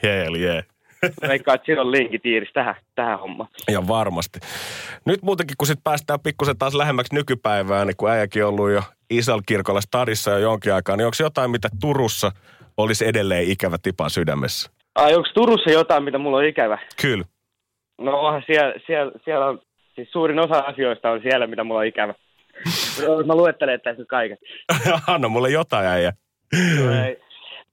Hell 0.03 0.35
yeah. 0.35 0.65
Veikkaan, 1.29 1.55
että 1.55 1.67
siinä 1.67 1.81
on 1.81 1.93
linkitiiris 1.93 2.53
tähän, 2.53 2.75
tähän 2.95 3.21
hommaan. 3.21 3.49
Ja 3.71 3.89
varmasti. 3.89 4.39
Nyt 5.05 5.23
muutenkin, 5.23 5.57
kun 5.59 5.67
sitten 5.67 5.85
päästään 5.85 6.21
pikkusen 6.21 6.59
taas 6.59 6.75
lähemmäksi 6.75 7.15
nykypäivää, 7.15 7.85
niin 7.85 7.97
kun 7.97 8.11
äijäkin 8.11 8.45
on 8.45 8.49
ollut 8.49 8.71
jo 8.71 8.83
isolla 9.11 9.43
kirkolla 9.47 9.81
stadissa 9.81 10.31
jo 10.31 10.39
jonkin 10.39 10.75
aikaa, 10.75 10.97
niin 10.97 11.07
onko 11.07 11.17
jotain, 11.21 11.51
mitä 11.51 11.69
Turussa 11.81 12.33
olisi 12.77 13.07
edelleen 13.09 13.51
ikävä 13.51 13.77
tipa 13.83 14.09
sydämessä? 14.09 14.71
Ai, 14.95 15.15
onko 15.15 15.29
Turussa 15.35 15.71
jotain, 15.71 16.05
mitä 16.05 16.19
mulla 16.19 16.37
on 16.37 16.45
ikävä? 16.45 16.79
Kyllä. 17.03 17.25
No 17.99 18.21
onhan 18.21 18.43
siellä, 18.47 18.75
siellä, 18.87 19.13
siellä 19.25 19.47
on, 19.47 19.61
siis 19.95 20.13
suurin 20.13 20.39
osa 20.39 20.59
asioista 20.59 21.11
on 21.11 21.21
siellä, 21.23 21.47
mitä 21.47 21.65
mulla 21.65 21.81
on 21.81 21.87
ikävä. 21.87 22.15
Mä 23.27 23.35
luettelen 23.35 23.81
tässä 23.81 23.99
nyt 23.99 24.09
kaiken. 24.09 24.39
Anna 25.07 25.29
mulle 25.29 25.51
jotain 25.51 25.87
äijä. 25.87 26.13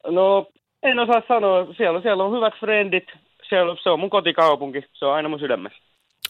No, 0.04 0.12
no 0.12 0.48
en 0.84 1.00
osaa 1.00 1.22
sanoa. 1.28 1.74
Siellä, 1.78 2.02
siellä 2.02 2.24
on 2.24 2.36
hyvät 2.36 2.54
frendit. 2.60 3.08
Siellä, 3.50 3.76
se 3.84 3.90
on 3.90 4.00
mun 4.00 4.10
kotikaupunki. 4.10 4.82
Se 4.94 5.06
on 5.06 5.14
aina 5.14 5.30
mun 5.30 5.40
sydämessä. 5.40 5.80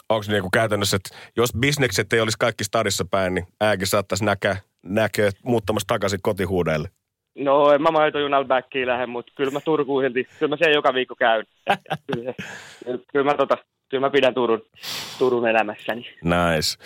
Onko 0.09 0.25
niinku 0.27 0.49
käytännössä, 0.53 0.95
että 0.97 1.15
jos 1.37 1.49
bisnekset 1.59 2.13
ei 2.13 2.21
olisi 2.21 2.37
kaikki 2.39 2.63
stadissa 2.63 3.05
päin, 3.11 3.33
niin 3.35 3.47
ääkin 3.61 3.87
saattaisi 3.87 4.25
näkää, 4.25 4.55
näkee 4.85 5.29
muuttamassa 5.43 5.87
takaisin 5.87 6.19
kotihuudeille? 6.21 6.87
No 7.37 7.71
en 7.71 7.81
mä 7.81 7.91
maitojunalla 7.91 8.47
backiin 8.47 8.87
lähde, 8.87 9.05
mutta 9.05 9.31
kyllä 9.35 9.51
mä 9.51 9.59
Turkuun 9.61 10.03
silti, 10.03 10.27
kyllä 10.39 10.49
mä 10.49 10.57
siellä 10.57 10.75
joka 10.77 10.93
viikko 10.93 11.15
käyn. 11.15 11.45
kyllä, 12.13 12.33
se- 12.85 12.99
kyllä, 13.11 13.25
mä 13.25 13.33
tota, 13.37 13.57
kyllä 13.89 14.01
mä 14.01 14.09
pidän 14.09 14.33
Turun, 14.33 14.61
Turun 15.19 15.47
elämässäni. 15.47 16.01
Nice. 16.23 16.77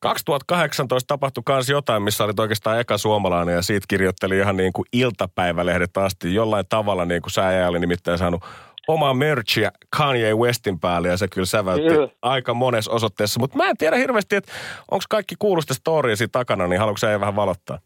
2018 0.00 1.08
tapahtui 1.08 1.42
kans 1.46 1.68
jotain, 1.68 2.02
missä 2.02 2.24
olit 2.24 2.40
oikeastaan 2.40 2.80
eka 2.80 2.98
suomalainen 2.98 3.54
ja 3.54 3.62
siitä 3.62 3.84
kirjoitteli 3.88 4.38
ihan 4.38 4.56
niin 4.56 4.72
kuin 4.72 4.86
iltapäivälehdet 4.92 5.96
asti. 5.96 6.34
Jollain 6.34 6.64
tavalla 6.68 7.04
niin 7.04 7.22
kuin 7.22 7.32
sä 7.32 7.42
oli 7.68 7.78
nimittäin 7.78 8.18
saanut 8.18 8.44
omaa 8.88 9.14
merchia 9.14 9.70
Kanye 9.96 10.34
Westin 10.34 10.80
päälle 10.80 11.08
ja 11.08 11.16
se 11.16 11.28
kyllä 11.28 11.46
säväytti 11.46 11.88
Kyllä. 11.88 12.08
aika 12.22 12.54
monessa 12.54 12.92
osoitteessa. 12.92 13.40
Mutta 13.40 13.56
mä 13.56 13.64
en 13.64 13.76
tiedä 13.76 13.96
hirveästi, 13.96 14.36
että 14.36 14.52
onko 14.90 15.04
kaikki 15.10 15.34
kuullut 15.38 15.64
sitä 15.64 15.74
storia 15.74 16.16
siinä 16.16 16.30
takana, 16.32 16.66
niin 16.66 16.80
haluatko 16.80 16.98
sä 16.98 17.20
vähän 17.20 17.36
valottaa? 17.36 17.78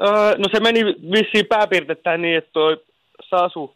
Öö, 0.00 0.38
no 0.38 0.44
se 0.52 0.60
meni 0.60 0.84
vissiin 0.84 1.46
pääpiirteittäin 1.46 2.22
niin, 2.22 2.36
että 2.36 2.50
toi 2.52 2.76
Sasu, 3.28 3.74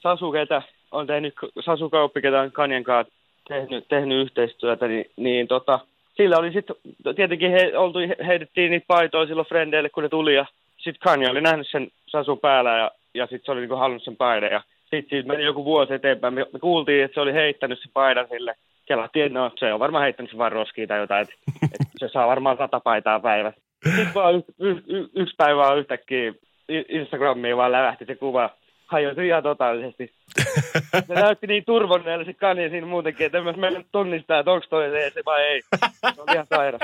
Sasu 0.00 0.32
ketä 0.32 0.62
on 0.90 1.06
tehnyt, 1.06 1.34
Sasu 1.64 1.90
Kauppi, 1.90 2.22
ketä 2.22 2.40
on 2.40 2.52
Kanjen 2.52 2.84
kanssa 2.84 3.14
tehnyt, 3.48 3.88
tehnyt 3.88 4.18
yhteistyötä, 4.18 4.88
niin, 4.88 5.10
niin 5.16 5.48
tota, 5.48 5.80
sillä 6.16 6.36
oli 6.38 6.52
sitten, 6.52 6.76
tietenkin 7.16 7.50
he, 7.50 7.78
oltu, 7.78 7.98
heitettiin 8.26 8.70
niitä 8.70 8.86
paitoja 8.86 9.26
silloin 9.26 9.48
frendeille, 9.48 9.90
kun 9.90 10.02
ne 10.02 10.08
tuli, 10.08 10.34
ja 10.34 10.46
sitten 10.76 11.00
Kanye 11.04 11.30
oli 11.30 11.40
nähnyt 11.40 11.66
sen 11.70 11.88
Sasun 12.06 12.38
päällä, 12.38 12.78
ja, 12.78 12.90
ja 13.14 13.26
sitten 13.26 13.44
se 13.44 13.52
oli 13.52 13.60
niinku 13.60 13.76
halunnut 13.76 14.04
sen 14.04 14.16
paidan, 14.16 14.52
ja 14.52 14.62
sitten 14.80 15.10
siitä 15.10 15.28
meni 15.28 15.44
joku 15.44 15.64
vuosi 15.64 15.94
eteenpäin, 15.94 16.34
me, 16.34 16.46
me 16.52 16.58
kuultiin, 16.58 17.04
että 17.04 17.14
se 17.14 17.20
oli 17.20 17.32
heittänyt 17.32 17.78
sen 17.82 17.90
paidan 17.94 18.26
sille, 18.28 18.54
kelattiin, 18.86 19.32
no 19.32 19.50
se 19.58 19.72
on 19.72 19.80
varmaan 19.80 20.02
heittänyt 20.02 20.30
sen 20.30 20.38
vaan 20.38 20.52
tai 20.88 20.98
jotain, 20.98 21.22
että, 21.22 21.34
että 21.64 21.98
se 21.98 22.08
saa 22.08 22.28
varmaan 22.28 22.56
sata 22.56 22.80
paitaa 22.80 23.20
päivässä. 23.20 23.60
Sitten 23.84 24.14
vaan 24.14 24.34
y- 24.34 24.42
y- 24.58 24.82
y- 24.86 25.08
yksi 25.14 25.34
päivä 25.36 25.56
vaan 25.56 25.78
yhtäkkiä 25.78 26.32
Instagramiin 26.68 27.56
vaan 27.56 27.72
lävähti 27.72 28.04
se 28.04 28.14
kuva. 28.14 28.50
Hajoitui 28.86 29.26
ihan 29.26 29.42
totaalisesti. 29.42 30.12
Se 31.06 31.14
näytti 31.14 31.46
niin 31.46 31.64
turvonneelle 31.64 32.24
se 32.24 32.34
kani 32.34 32.70
siinä 32.70 32.86
muutenkin, 32.86 33.26
että 33.26 33.38
en 33.38 33.44
mä 33.44 33.82
tunnistaa, 33.92 34.38
että 34.38 34.50
onko 34.50 34.66
toi 34.70 34.90
se 35.14 35.22
vai 35.26 35.42
ei. 35.42 35.60
Se 36.14 36.20
oli 36.20 36.34
ihan 36.34 36.46
sairas. 36.46 36.80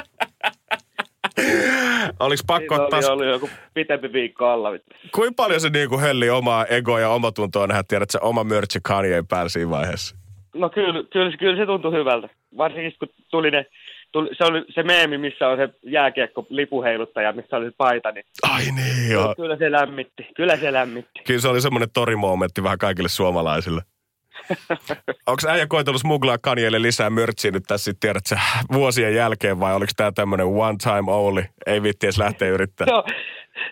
Oliko 2.21 2.43
pakko 2.47 2.75
Siinä 2.75 2.85
ottaa... 2.85 2.99
oli 2.99 3.09
ollut 3.09 3.27
joku 3.27 3.51
pitempi 3.75 4.13
viikko 4.13 4.49
alla. 4.49 4.69
Kuinka 5.15 5.35
paljon 5.37 5.61
se 5.61 5.71
niinku 5.71 5.99
helli 5.99 6.31
omaa 6.31 6.67
egoa 6.67 7.01
ja 7.01 7.09
omatuntoa 7.09 7.67
nähdä, 7.67 7.83
tiedät, 7.89 8.11
se 8.11 8.19
oma 8.23 8.45
merchi 8.45 8.79
Kanye 8.83 9.25
päällä 9.29 9.49
siinä 9.49 9.71
vaiheessa? 9.71 10.17
No 10.55 10.71
kyllä, 10.71 11.05
kyllä, 11.13 11.37
kyllä 11.37 11.57
se 11.57 11.67
tuntui 11.67 11.93
hyvältä. 11.93 12.29
Varsinkin 12.57 12.93
kun 12.99 13.09
tuli 13.31 13.51
ne, 13.51 13.67
tuli, 14.13 14.29
se 14.39 14.45
oli 14.45 14.65
se 14.75 14.83
meemi, 14.83 15.19
missä 15.19 15.49
on 15.49 15.57
se 15.57 15.69
jääkiekko 15.83 16.47
lipuheiluttaja, 16.49 17.33
missä 17.33 17.57
oli 17.57 17.67
se 17.67 17.75
paita, 17.77 18.13
niin 18.13 18.25
Ai 18.43 18.65
niin 18.65 19.11
joo. 19.11 19.35
kyllä 19.35 19.57
se 19.57 19.73
lämmitti. 19.73 20.27
Kyllä 20.37 20.57
se 20.57 20.73
lämmitti. 20.73 21.21
Kyllä 21.27 21.41
se 21.41 21.49
oli 21.49 21.61
semmoinen 21.61 21.89
torimomentti 21.95 22.63
vähän 22.63 22.79
kaikille 22.79 23.09
suomalaisille. 23.09 23.83
Onko 25.27 25.43
äijä 25.49 25.67
koitellut 25.67 26.01
smuglaa 26.01 26.39
Kanyeelle 26.39 26.83
lisää 26.83 27.11
mörtsiä 27.11 27.51
nyt 27.51 27.65
tässä 27.69 27.85
sitten 27.85 28.01
tiedät 28.01 28.27
sä, 28.27 28.39
vuosien 28.73 29.15
jälkeen 29.15 29.61
vai 29.61 29.75
oliko 29.75 29.93
tämä 29.97 30.13
tämmöinen 30.13 30.47
one 30.47 30.77
time 30.83 31.13
only? 31.13 31.45
Ei 31.67 31.83
vitti 31.83 32.07
edes 32.07 32.19
lähteä 32.19 32.49
yrittää. 32.49 32.87
No, 32.91 33.05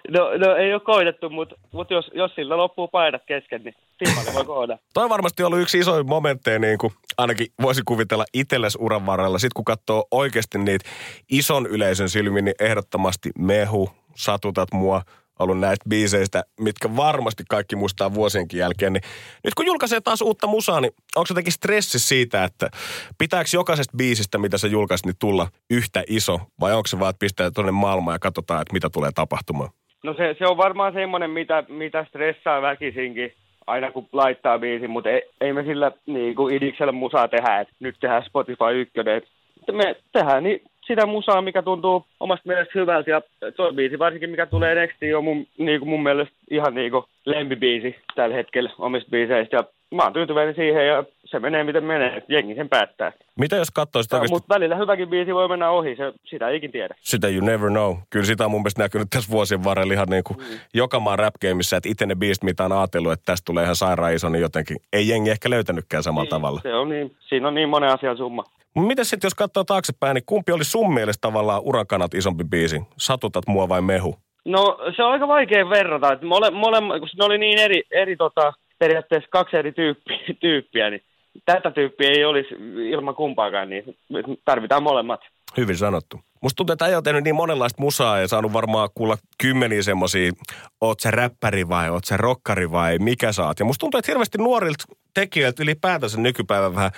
no, 0.08 0.36
no, 0.36 0.56
ei 0.56 0.72
ole 0.72 0.80
koitettu, 0.80 1.30
mutta 1.30 1.54
mut 1.72 1.90
jos, 1.90 2.10
jos 2.14 2.34
sillä 2.34 2.56
loppuu 2.56 2.88
paidat 2.88 3.22
kesken, 3.26 3.62
niin 3.64 3.74
Timalle 3.98 4.34
voi 4.34 4.44
koodata. 4.44 4.82
Toi 4.94 5.08
varmasti 5.08 5.42
ollut 5.42 5.60
yksi 5.60 5.78
isoin 5.78 6.06
momentteja, 6.06 6.58
niin 6.58 6.78
kuin 6.78 6.92
ainakin 7.18 7.46
voisi 7.62 7.82
kuvitella 7.84 8.24
itsellesi 8.34 8.78
uran 8.80 9.06
varrella. 9.06 9.38
Sitten 9.38 9.54
kun 9.54 9.64
katsoo 9.64 10.04
oikeasti 10.10 10.58
niitä 10.58 10.88
ison 11.30 11.66
yleisön 11.66 12.08
silmin, 12.08 12.44
niin 12.44 12.54
ehdottomasti 12.60 13.30
mehu, 13.38 13.90
satutat 14.16 14.68
mua, 14.72 15.02
ollut 15.38 15.58
näistä 15.58 15.88
biiseistä, 15.88 16.44
mitkä 16.60 16.96
varmasti 16.96 17.44
kaikki 17.48 17.76
muistaa 17.76 18.14
vuosienkin 18.14 18.60
jälkeen. 18.60 18.92
Niin 18.92 19.02
nyt 19.44 19.54
kun 19.54 19.66
julkaisee 19.66 20.00
taas 20.00 20.22
uutta 20.22 20.46
musaa, 20.46 20.80
niin 20.80 20.92
onko 21.16 21.26
se 21.26 21.32
jotenkin 21.32 21.52
stressi 21.52 21.98
siitä, 21.98 22.44
että 22.44 22.70
pitääkö 23.18 23.50
jokaisesta 23.52 23.96
biisistä, 23.96 24.38
mitä 24.38 24.58
sä 24.58 24.68
julkaisit, 24.68 25.06
niin 25.06 25.16
tulla 25.18 25.48
yhtä 25.70 26.04
iso? 26.08 26.40
Vai 26.60 26.74
onko 26.74 26.86
se 26.86 26.98
vaan, 26.98 27.10
että 27.10 27.20
pistää 27.20 27.50
tuonne 27.50 27.72
maailmaan 27.72 28.14
ja 28.14 28.18
katsotaan, 28.18 28.62
että 28.62 28.72
mitä 28.72 28.90
tulee 28.90 29.10
tapahtumaan? 29.14 29.70
No 30.04 30.14
se, 30.14 30.36
se 30.38 30.46
on 30.46 30.56
varmaan 30.56 30.92
semmoinen, 30.92 31.30
mitä, 31.30 31.64
mitä 31.68 32.04
stressaa 32.04 32.62
väkisinkin 32.62 33.32
aina 33.66 33.92
kun 33.92 34.08
laittaa 34.12 34.58
biisin, 34.58 34.90
mutta 34.90 35.10
ei, 35.10 35.22
ei 35.40 35.52
me 35.52 35.62
sillä 35.62 35.92
niin 36.06 36.34
kuin 36.34 36.54
idiksellä 36.54 36.92
musaa 36.92 37.28
tehdä, 37.28 37.60
että 37.60 37.74
nyt 37.80 37.96
tehdään 38.00 38.22
Spotify 38.22 38.80
1. 38.80 38.92
Että 39.00 39.72
me 39.72 39.96
tehdään 40.12 40.44
niin 40.44 40.62
sitä 40.86 41.06
musaa, 41.06 41.42
mikä 41.42 41.62
tuntuu 41.62 42.04
omasta 42.20 42.48
mielestä 42.48 42.78
hyvältä. 42.78 43.10
Ja 43.10 43.22
tuo 43.56 43.72
biisi, 43.72 43.98
varsinkin 43.98 44.30
mikä 44.30 44.46
tulee 44.46 44.74
nextiin, 44.74 45.16
on 45.16 45.24
mun, 45.24 45.46
niin 45.58 45.80
kuin 45.80 45.88
mun 45.88 46.02
mielestä 46.02 46.34
ihan 46.50 46.74
niin 46.74 46.90
kuin 46.90 47.04
lempibiisi 47.24 47.96
tällä 48.14 48.36
hetkellä 48.36 48.70
omista 48.78 49.10
biiseistä. 49.10 49.56
Ja 49.56 49.64
mä 49.94 50.02
oon 50.02 50.12
tyytyväinen 50.12 50.54
siihen 50.54 50.86
ja 50.86 51.04
se 51.30 51.38
menee 51.38 51.64
miten 51.64 51.84
menee. 51.84 52.22
Jengi 52.28 52.54
sen 52.54 52.68
päättää. 52.68 53.12
Mitä 53.38 53.56
jos 53.56 53.70
katsoisit 53.70 54.12
oikeasti 54.12 54.34
Mutta 54.34 54.54
välillä 54.54 54.76
hyväkin 54.76 55.08
biisi 55.08 55.34
voi 55.34 55.48
mennä 55.48 55.70
ohi, 55.70 55.96
se, 55.96 56.12
sitä 56.24 56.48
ei 56.48 56.56
ikin 56.56 56.72
tiedä. 56.72 56.94
Sitä 57.00 57.28
you 57.28 57.44
never 57.44 57.70
know. 57.70 57.96
Kyllä 58.10 58.26
sitä 58.26 58.44
on 58.44 58.50
mun 58.50 58.60
mielestä 58.60 58.82
näkynyt 58.82 59.08
tässä 59.10 59.30
vuosien 59.30 59.64
varrella 59.64 59.92
ihan 59.92 60.08
niin 60.10 60.24
kuin 60.24 60.38
mm. 60.38 60.58
joka 60.74 61.00
maan 61.00 61.18
rap 61.18 61.34
että 61.76 61.88
itse 61.88 62.06
ne 62.06 62.14
biisit, 62.14 62.42
mitä 62.42 62.64
on 62.64 62.72
ajatellut, 62.72 63.12
että 63.12 63.24
tästä 63.24 63.44
tulee 63.44 63.64
ihan 63.64 63.76
sairaan 63.76 64.14
iso, 64.14 64.28
niin 64.28 64.42
jotenkin 64.42 64.76
ei 64.92 65.08
jengi 65.08 65.30
ehkä 65.30 65.50
löytänytkään 65.50 66.02
samalla 66.02 66.24
Niin, 66.24 66.30
tavalla. 66.30 66.60
Se 66.62 66.74
on 66.74 66.88
niin, 66.88 67.16
siinä 67.28 67.48
on 67.48 67.54
niin 67.54 67.68
monen 67.68 67.90
asian 67.90 68.16
summa. 68.16 68.44
Miten 68.74 69.04
sitten, 69.04 69.26
jos 69.26 69.34
katsoo 69.34 69.64
taaksepäin, 69.64 70.14
niin 70.14 70.24
kumpi 70.26 70.52
oli 70.52 70.64
sun 70.64 70.94
mielestä 70.94 71.20
tavallaan 71.20 71.62
uran 71.64 71.86
kannalta 71.86 72.16
isompi 72.16 72.44
biisi? 72.44 72.82
Satutat 72.96 73.46
mua 73.46 73.68
vai 73.68 73.82
mehu? 73.82 74.16
No 74.44 74.78
se 74.96 75.02
on 75.02 75.12
aika 75.12 75.28
vaikea 75.28 75.70
verrata, 75.70 76.12
että 76.12 76.26
mole, 76.26 76.50
mole, 76.50 77.00
kun 77.00 77.08
ne 77.18 77.24
oli 77.24 77.38
niin 77.38 77.58
eri, 77.58 77.82
eri 77.90 78.16
tota, 78.16 78.52
periaatteessa 78.78 79.28
kaksi 79.30 79.56
eri 79.56 79.72
tyyppiä, 79.72 80.18
tyyppiä, 80.40 80.90
niin 80.90 81.02
tätä 81.44 81.70
tyyppiä 81.70 82.10
ei 82.10 82.24
olisi 82.24 82.54
ilman 82.90 83.14
kumpaakaan, 83.14 83.70
niin 83.70 83.96
tarvitaan 84.44 84.82
molemmat. 84.82 85.20
Hyvin 85.56 85.76
sanottu. 85.76 86.20
Musta 86.42 86.56
tuntuu, 86.56 86.72
että 86.72 86.84
äijä 86.84 86.96
on 86.96 87.04
tehnyt 87.04 87.24
niin 87.24 87.34
monenlaista 87.34 87.82
musaa 87.82 88.18
ja 88.18 88.28
saanut 88.28 88.52
varmaan 88.52 88.88
kuulla 88.94 89.16
kymmeniä 89.42 89.82
semmosia, 89.82 90.32
oot 90.80 91.00
sä 91.00 91.10
räppäri 91.10 91.68
vai 91.68 91.90
oot 91.90 92.04
sä 92.04 92.16
rokkari 92.16 92.70
vai 92.70 92.98
mikä 92.98 93.30
oot. 93.46 93.58
Ja 93.58 93.64
musta 93.64 93.80
tuntuu, 93.80 93.98
että 93.98 94.12
hirveästi 94.12 94.38
nuorilta 94.38 94.84
tekijöiltä 95.14 95.62
ylipäätänsä 95.62 96.20
nykypäivän 96.20 96.74
vähän 96.74 96.90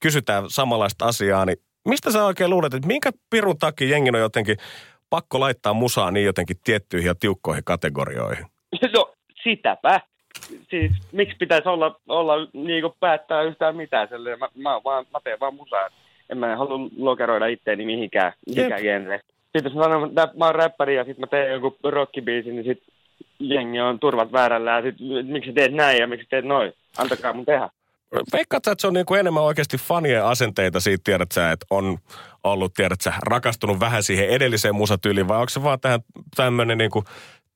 kysytään 0.00 0.44
samanlaista 0.48 1.04
asiaa, 1.04 1.44
niin 1.44 1.56
mistä 1.88 2.10
sä 2.10 2.24
oikein 2.24 2.50
luulet, 2.50 2.74
että 2.74 2.86
minkä 2.86 3.10
pirun 3.30 3.58
takia 3.58 3.88
jengin 3.88 4.14
on 4.14 4.20
jotenkin 4.20 4.56
pakko 5.10 5.40
laittaa 5.40 5.74
musaa 5.74 6.10
niin 6.10 6.26
jotenkin 6.26 6.56
tiettyihin 6.64 7.06
ja 7.06 7.14
tiukkoihin 7.14 7.64
kategorioihin? 7.64 8.46
No 8.92 9.12
sitäpä. 9.42 10.00
Siis 10.70 10.92
miksi 11.12 11.36
pitäisi 11.38 11.68
olla, 11.68 12.00
olla 12.08 12.34
niin 12.52 12.84
päättää 13.00 13.42
yhtään 13.42 13.76
mitään 13.76 14.08
silleen. 14.08 14.38
Mä, 14.38 14.48
mä, 14.54 14.80
vaan, 14.84 15.06
mä 15.12 15.18
teen 15.24 15.40
vaan 15.40 15.54
musaa. 15.54 15.88
En 16.30 16.38
mä 16.38 16.56
halua 16.56 16.90
lokeroida 16.96 17.46
itteeni 17.46 17.86
mihinkään, 17.86 18.32
mihinkään 18.46 18.82
genreen. 18.82 19.20
Sitten 19.42 19.64
jos 19.64 19.74
mä 19.74 19.82
sanon, 19.82 20.08
että 20.08 20.28
mä 20.36 20.44
oon 20.44 20.54
räppäri 20.54 20.96
ja 20.96 21.04
sitten 21.04 21.20
mä 21.20 21.26
teen 21.26 21.52
joku 21.52 21.76
rockibiisi, 21.84 22.50
niin 22.50 22.64
sit 22.64 22.82
jengi 23.40 23.80
on 23.80 23.98
turvat 23.98 24.32
väärällä 24.32 24.70
ja 24.70 24.82
sit 24.82 24.94
miksi 25.22 25.52
teet 25.52 25.72
näin 25.72 25.98
ja 25.98 26.06
miksi 26.06 26.26
teet 26.30 26.44
noin. 26.44 26.72
Antakaa 26.98 27.32
mun 27.32 27.44
tehdä. 27.44 27.68
Veikkaat 28.32 28.64
sä, 28.64 28.72
että 28.72 28.80
se 28.80 28.86
on 28.86 28.94
niin 28.94 29.06
kuin 29.06 29.20
enemmän 29.20 29.42
oikeasti 29.42 29.76
fanien 29.76 30.24
asenteita 30.24 30.80
siitä, 30.80 31.02
tiedät 31.04 31.32
sä, 31.32 31.52
että 31.52 31.66
on 31.70 31.98
ollut, 32.44 32.74
tiedät 32.74 33.00
sä, 33.00 33.12
rakastunut 33.22 33.80
vähän 33.80 34.02
siihen 34.02 34.28
edelliseen 34.28 34.74
musatyyliin, 34.74 35.28
vai 35.28 35.38
onko 35.38 35.48
se 35.48 35.62
vaan 35.62 35.80
tähän 35.80 36.00
tämmöinen 36.36 36.78
niin 36.78 36.90
kuin 36.90 37.04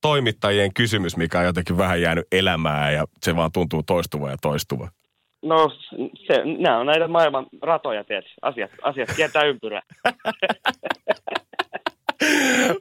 toimittajien 0.01 0.75
kysymys, 0.75 1.17
mikä 1.17 1.39
on 1.39 1.45
jotenkin 1.45 1.79
vähän 1.79 2.03
jäänyt 2.03 2.27
elämään 2.33 2.95
ja 2.95 3.05
se 3.23 3.37
vaan 3.37 3.53
tuntuu 3.53 3.83
toistuva 3.83 4.31
ja 4.31 4.37
toistuva? 4.43 4.89
No, 5.43 5.71
se, 6.27 6.45
nämä 6.59 6.79
on 6.79 6.87
näitä 6.87 7.09
maailman 7.09 7.47
ratoja, 7.63 8.05
tiedät. 8.05 8.25
Asiat, 8.43 8.71
asiat 8.83 9.09
kiertää 9.17 9.43
ympyrää. 9.45 9.83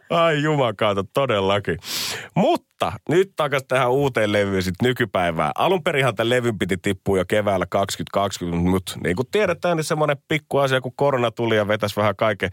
Ai 0.09 0.41
jumakaata, 0.41 1.03
todellakin. 1.13 1.77
Mutta 2.35 2.91
nyt 3.09 3.31
takaisin 3.35 3.67
tähän 3.67 3.91
uuteen 3.91 4.31
levyyn 4.31 4.63
sit 4.63 4.75
nykypäivään. 4.83 5.51
Alun 5.55 5.83
perinhan 5.83 6.15
tämän 6.15 6.29
levyn 6.29 6.59
piti 6.59 6.77
tippua 6.77 7.17
jo 7.17 7.25
keväällä 7.27 7.65
2020, 7.69 8.69
mutta 8.69 8.95
niin 9.03 9.15
kuin 9.15 9.27
tiedetään, 9.31 9.77
niin 9.77 9.83
semmoinen 9.83 10.17
pikku 10.27 10.57
asia, 10.57 10.81
kun 10.81 10.93
korona 10.95 11.31
tuli 11.31 11.55
ja 11.55 11.67
vetäisi 11.67 11.95
vähän 11.95 12.15
kaiken 12.15 12.49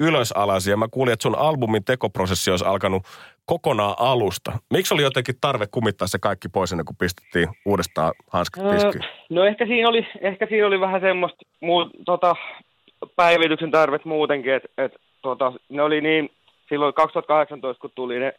ylös 0.00 0.32
alas. 0.32 0.66
Ja 0.66 0.76
mä 0.76 0.88
kuulin, 0.90 1.12
että 1.12 1.22
sun 1.22 1.38
albumin 1.38 1.84
tekoprosessi 1.84 2.50
olisi 2.50 2.64
alkanut 2.64 3.02
kokonaan 3.48 3.94
alusta. 3.98 4.52
Miksi 4.70 4.94
oli 4.94 5.02
jotenkin 5.02 5.34
tarve 5.40 5.66
kumittaa 5.70 6.08
se 6.08 6.18
kaikki 6.18 6.48
pois 6.48 6.72
ennen 6.72 6.84
kuin 6.84 6.96
pistettiin 6.96 7.48
uudestaan 7.66 8.12
hanskat 8.30 8.70
tiskiin? 8.70 9.04
No 9.30 9.44
ehkä 9.44 9.66
siinä 9.66 9.88
oli, 9.88 10.06
ehkä 10.20 10.46
siinä 10.46 10.66
oli 10.66 10.80
vähän 10.80 11.00
semmoista 11.00 11.38
muu, 11.60 11.90
tota, 12.04 12.36
päivityksen 13.16 13.70
tarvet 13.70 14.04
muutenkin, 14.04 14.54
että 14.54 14.68
et, 14.78 14.92
tota, 15.22 15.52
ne 15.68 15.82
oli 15.82 16.00
niin, 16.00 16.30
silloin 16.68 16.94
2018 16.94 17.80
kun 17.80 17.90
tuli 17.94 18.18
ne 18.18 18.32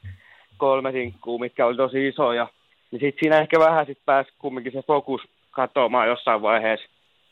kolme 0.58 0.92
sinkkuu, 0.92 1.40
mitkä 1.40 1.66
oli 1.66 1.78
tosi 1.78 2.08
isoja, 2.08 2.48
niin 2.92 3.00
sitten 3.00 3.20
siinä 3.20 3.40
ehkä 3.40 3.60
vähän 3.60 3.86
sit 3.86 4.00
pääsi 4.06 4.32
kumminkin 4.40 4.72
se 4.72 4.82
fokus 4.88 5.22
katoamaan 5.52 6.08
jossain 6.08 6.42
vaiheessa. 6.42 6.90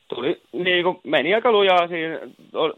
Tuli, 0.08 0.42
niin 0.54 0.84
kuin, 0.84 1.00
meni 1.04 1.36
aika 1.36 1.52
lujaa 1.52 1.88
siinä, 1.88 2.20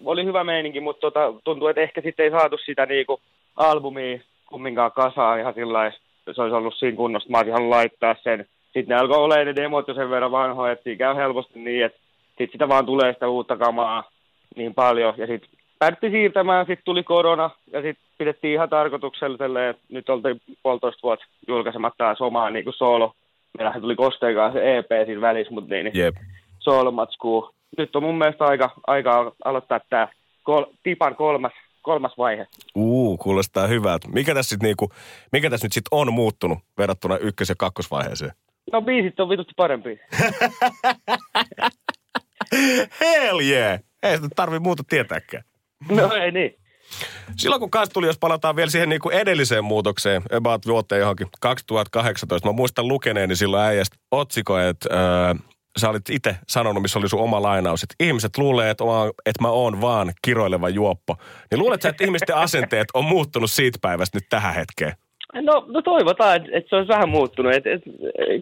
oli 0.06 0.26
hyvä 0.26 0.44
meininki, 0.44 0.80
mutta 0.80 1.02
tota, 1.02 1.34
tuntuu, 1.44 1.68
että 1.68 1.82
ehkä 1.82 2.02
sitten 2.02 2.24
ei 2.24 2.32
saatu 2.32 2.58
sitä 2.58 2.86
niin 2.86 3.06
kuin, 3.06 3.22
albumia 3.56 4.20
kumminkaan 4.46 4.92
kasaan 4.92 5.40
ihan 5.40 5.54
sillä 5.54 5.92
se 6.34 6.42
olisi 6.42 6.56
ollut 6.56 6.76
siinä 6.76 6.98
kunnossa, 6.98 7.30
mä 7.30 7.38
olisin 7.38 7.54
halunnut 7.54 7.76
laittaa 7.76 8.16
sen. 8.24 8.46
Sitten 8.64 8.88
ne 8.88 8.96
alkoi 8.96 9.18
olemaan 9.18 9.48
ne 9.48 9.56
demot 9.56 9.88
jo 9.88 9.94
sen 9.94 10.10
verran 10.10 10.32
vanhoja, 10.32 10.72
että 10.72 10.96
käy 10.98 11.16
helposti 11.16 11.60
niin, 11.60 11.86
että 11.86 12.00
sitten 12.28 12.52
sitä 12.52 12.70
vaan 12.70 12.86
tulee 12.86 13.14
sitä 13.14 13.28
uutta 13.28 13.58
kamaa 13.58 14.10
niin 14.56 14.74
paljon. 14.74 15.14
Ja 15.18 15.28
sitten 15.28 15.50
päätti 15.80 16.10
siirtämään, 16.10 16.66
sitten 16.66 16.86
tuli 16.86 17.04
korona 17.04 17.50
ja 17.74 17.82
sitten 17.82 18.06
pidettiin 18.18 18.54
ihan 18.54 18.70
tarkoituksella, 18.70 19.70
että 19.70 19.84
nyt 19.90 20.10
oltiin 20.10 20.42
puolitoista 20.64 21.00
vuotta 21.04 21.26
julkaisematta 21.48 22.04
taas 22.04 22.22
omaa 22.22 22.50
niin 22.50 22.64
kuin 22.64 22.74
solo. 22.74 23.14
Meillähän 23.58 23.82
tuli 23.82 23.96
Kosteen 23.96 24.36
kanssa 24.36 24.60
se 24.60 24.78
EP 24.78 25.06
siinä 25.06 25.22
välissä, 25.22 25.54
mutta 25.54 25.74
niin, 25.74 25.84
niin 25.84 25.98
Jep. 25.98 26.16
solomatskuu. 26.60 27.50
Nyt 27.78 27.96
on 27.96 28.04
mun 28.04 28.18
mielestä 28.18 28.46
aika, 28.46 28.70
aika 28.88 29.32
aloittaa 29.46 29.80
tämä 29.90 30.08
kol, 30.44 30.66
Tipan 30.84 31.16
kolmas, 31.16 31.52
kolmas 31.82 32.18
vaihe. 32.18 32.48
Uu, 32.76 33.18
kuulostaa 33.18 33.68
hyvältä. 33.68 34.08
Mikä 34.08 34.34
tässä, 34.34 34.50
sit 34.50 34.64
niinku, 34.64 34.90
mikä 35.32 35.50
tässä 35.50 35.66
nyt 35.66 35.74
sitten 35.74 35.98
on 35.98 36.14
muuttunut 36.14 36.60
verrattuna 36.78 37.18
ykkös- 37.18 37.50
ja 37.50 37.56
kakkosvaiheeseen? 37.58 38.32
No 38.72 38.82
biisit 38.82 39.20
on 39.20 39.30
vitusti 39.30 39.54
parempi. 39.56 40.00
Hell 43.02 43.40
yeah! 43.40 43.80
Ei 44.04 44.16
sitä 44.16 44.28
tarvi 44.36 44.60
muuta 44.60 44.84
tietääkään. 44.90 45.44
No 46.02 46.14
ei 46.14 46.32
niin. 46.32 46.56
Silloin 47.38 47.60
kun 47.60 47.72
kanssa 47.72 47.94
tuli, 47.94 48.08
jos 48.08 48.20
palataan 48.20 48.56
vielä 48.56 48.70
siihen 48.70 48.90
niin 48.90 49.02
kuin 49.02 49.16
edelliseen 49.16 49.64
muutokseen, 49.64 50.22
about 50.32 50.66
vuoteen 50.66 51.00
johonkin 51.00 51.28
2018, 51.42 52.48
mä 52.48 52.52
muistan 52.52 52.88
lukeneeni 52.88 53.36
silloin 53.36 53.64
äijästä 53.64 53.98
otsikko, 54.12 54.60
että 54.60 54.90
öö, 54.92 55.34
sä 55.78 55.90
olit 55.90 56.10
itse 56.10 56.36
sanonut, 56.48 56.82
missä 56.82 57.00
oli 57.00 57.10
sun 57.10 57.20
oma 57.20 57.42
lainaus, 57.42 57.84
että 57.84 57.96
ihmiset 58.00 58.38
luulee, 58.38 58.70
että, 58.70 58.84
oma, 58.84 59.06
että 59.26 59.42
mä 59.42 59.50
oon 59.50 59.82
vaan 59.82 60.14
kiroileva 60.22 60.70
juoppo. 60.70 61.16
Niin 61.52 61.60
luulet 61.60 61.82
sä, 61.82 61.90
että 61.90 62.04
ihmisten 62.04 62.36
asenteet 62.46 62.88
on 62.94 63.06
muuttunut 63.06 63.52
siitä 63.52 63.80
päivästä 63.82 64.18
nyt 64.18 64.26
tähän 64.30 64.56
hetkeen? 64.56 64.94
No, 65.34 65.66
no 65.68 65.82
toivotaan, 65.82 66.36
että, 66.36 66.50
että 66.54 66.70
se 66.70 66.76
olisi 66.76 66.90
vähän 66.90 67.10
muuttunut. 67.10 67.54
Et, 67.54 67.68
et, 67.68 67.82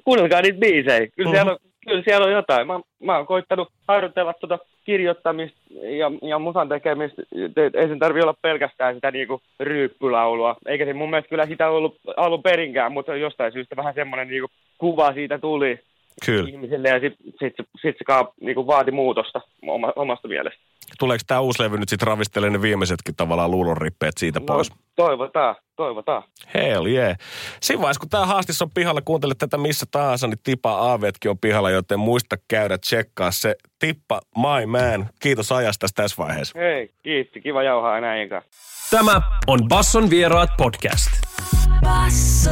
kuunnelkaa 0.03 0.41
niitä 0.41 0.60
biisejä. 0.60 1.08
Kyllä, 1.08 1.29
mm-hmm. 1.29 1.32
siellä, 1.32 1.51
on, 1.51 1.58
kyllä 1.88 2.03
siellä 2.06 2.25
on 2.25 2.32
jotain. 2.32 2.67
Mä, 2.67 2.79
mä 3.03 3.17
oon 3.17 3.27
koittanut 3.27 3.70
harjoitella 3.88 4.34
tuota 4.34 4.60
kirjoittamista 4.86 5.58
ja, 5.72 6.12
ja 6.22 6.39
musan 6.39 6.70
tekemistä. 6.70 7.22
Ei 7.74 7.88
sen 7.88 8.00
tarvi 8.00 8.22
olla 8.22 8.36
pelkästään 8.41 8.96
sitä 8.96 9.12
niinku 9.12 9.41
ryyppylaulua. 9.60 10.56
Eikä 10.65 10.86
se 10.86 10.94
mun 10.94 11.10
mielestä 11.10 11.29
kyllä 11.29 11.46
sitä 11.46 11.70
ollut 11.70 11.96
alun 12.17 12.44
perinkään, 12.44 12.91
mutta 12.91 13.15
jostain 13.15 13.53
syystä 13.53 13.75
vähän 13.75 13.94
semmoinen 13.94 14.27
niinku 14.27 14.48
kuva 14.77 15.13
siitä 15.13 15.39
tuli 15.39 15.79
Kyllä. 16.25 16.50
ihmiselle 16.50 16.89
ja 16.89 17.00
sitten 17.00 17.25
sit, 17.25 17.36
sit, 17.39 17.67
sit 17.82 17.98
se 17.98 18.03
kaa, 18.06 18.34
niinku 18.41 18.67
vaati 18.67 18.91
muutosta 18.91 19.41
oma, 19.67 19.94
omasta 19.96 20.27
mielestä. 20.27 20.60
Tuleeko 21.00 21.24
tämä 21.27 21.39
uusi 21.39 21.63
levy 21.63 21.77
nyt 21.77 21.89
sitten 21.89 22.07
ravistelemaan 22.07 22.53
ne 22.53 22.62
viimeisetkin 22.62 23.15
tavallaan 23.15 23.51
luulonrippeet 23.51 24.17
siitä 24.17 24.41
pois? 24.41 24.69
No, 24.69 24.77
toivotaan, 24.96 25.55
toivotaan. 25.75 26.24
Hell 26.53 26.86
yeah. 26.86 27.17
Siinä 27.62 27.81
vaiheessa, 27.81 28.00
kun 28.00 28.10
tämä 28.10 28.25
haastis 28.25 28.62
on 28.62 28.72
pihalla, 28.72 29.01
kuuntelet 29.01 29.38
tätä 29.38 29.57
missä 29.57 29.86
tahansa, 29.91 30.27
niin 30.27 30.39
Tipa 30.43 30.72
Aavetkin 30.72 31.31
on 31.31 31.39
pihalla, 31.39 31.69
joten 31.69 32.00
muista 32.00 32.36
käydä 32.48 32.77
tsekkaa 32.77 33.31
se. 33.31 33.55
Tippa, 33.79 34.22
my 34.38 34.65
man, 34.65 35.10
kiitos 35.19 35.51
ajasta 35.51 35.88
tässä 35.96 36.24
vaiheessa. 36.24 36.60
Hei, 36.60 36.93
kiitti. 37.03 37.41
Kiva 37.41 37.63
jauhaa 37.63 38.01
näin 38.01 38.29
kanssa. 38.29 38.51
Tämä 38.98 39.22
on 39.48 39.60
Basson 39.69 40.10
vieraat 40.10 40.49
podcast. 40.58 41.08
Basso. 41.82 42.51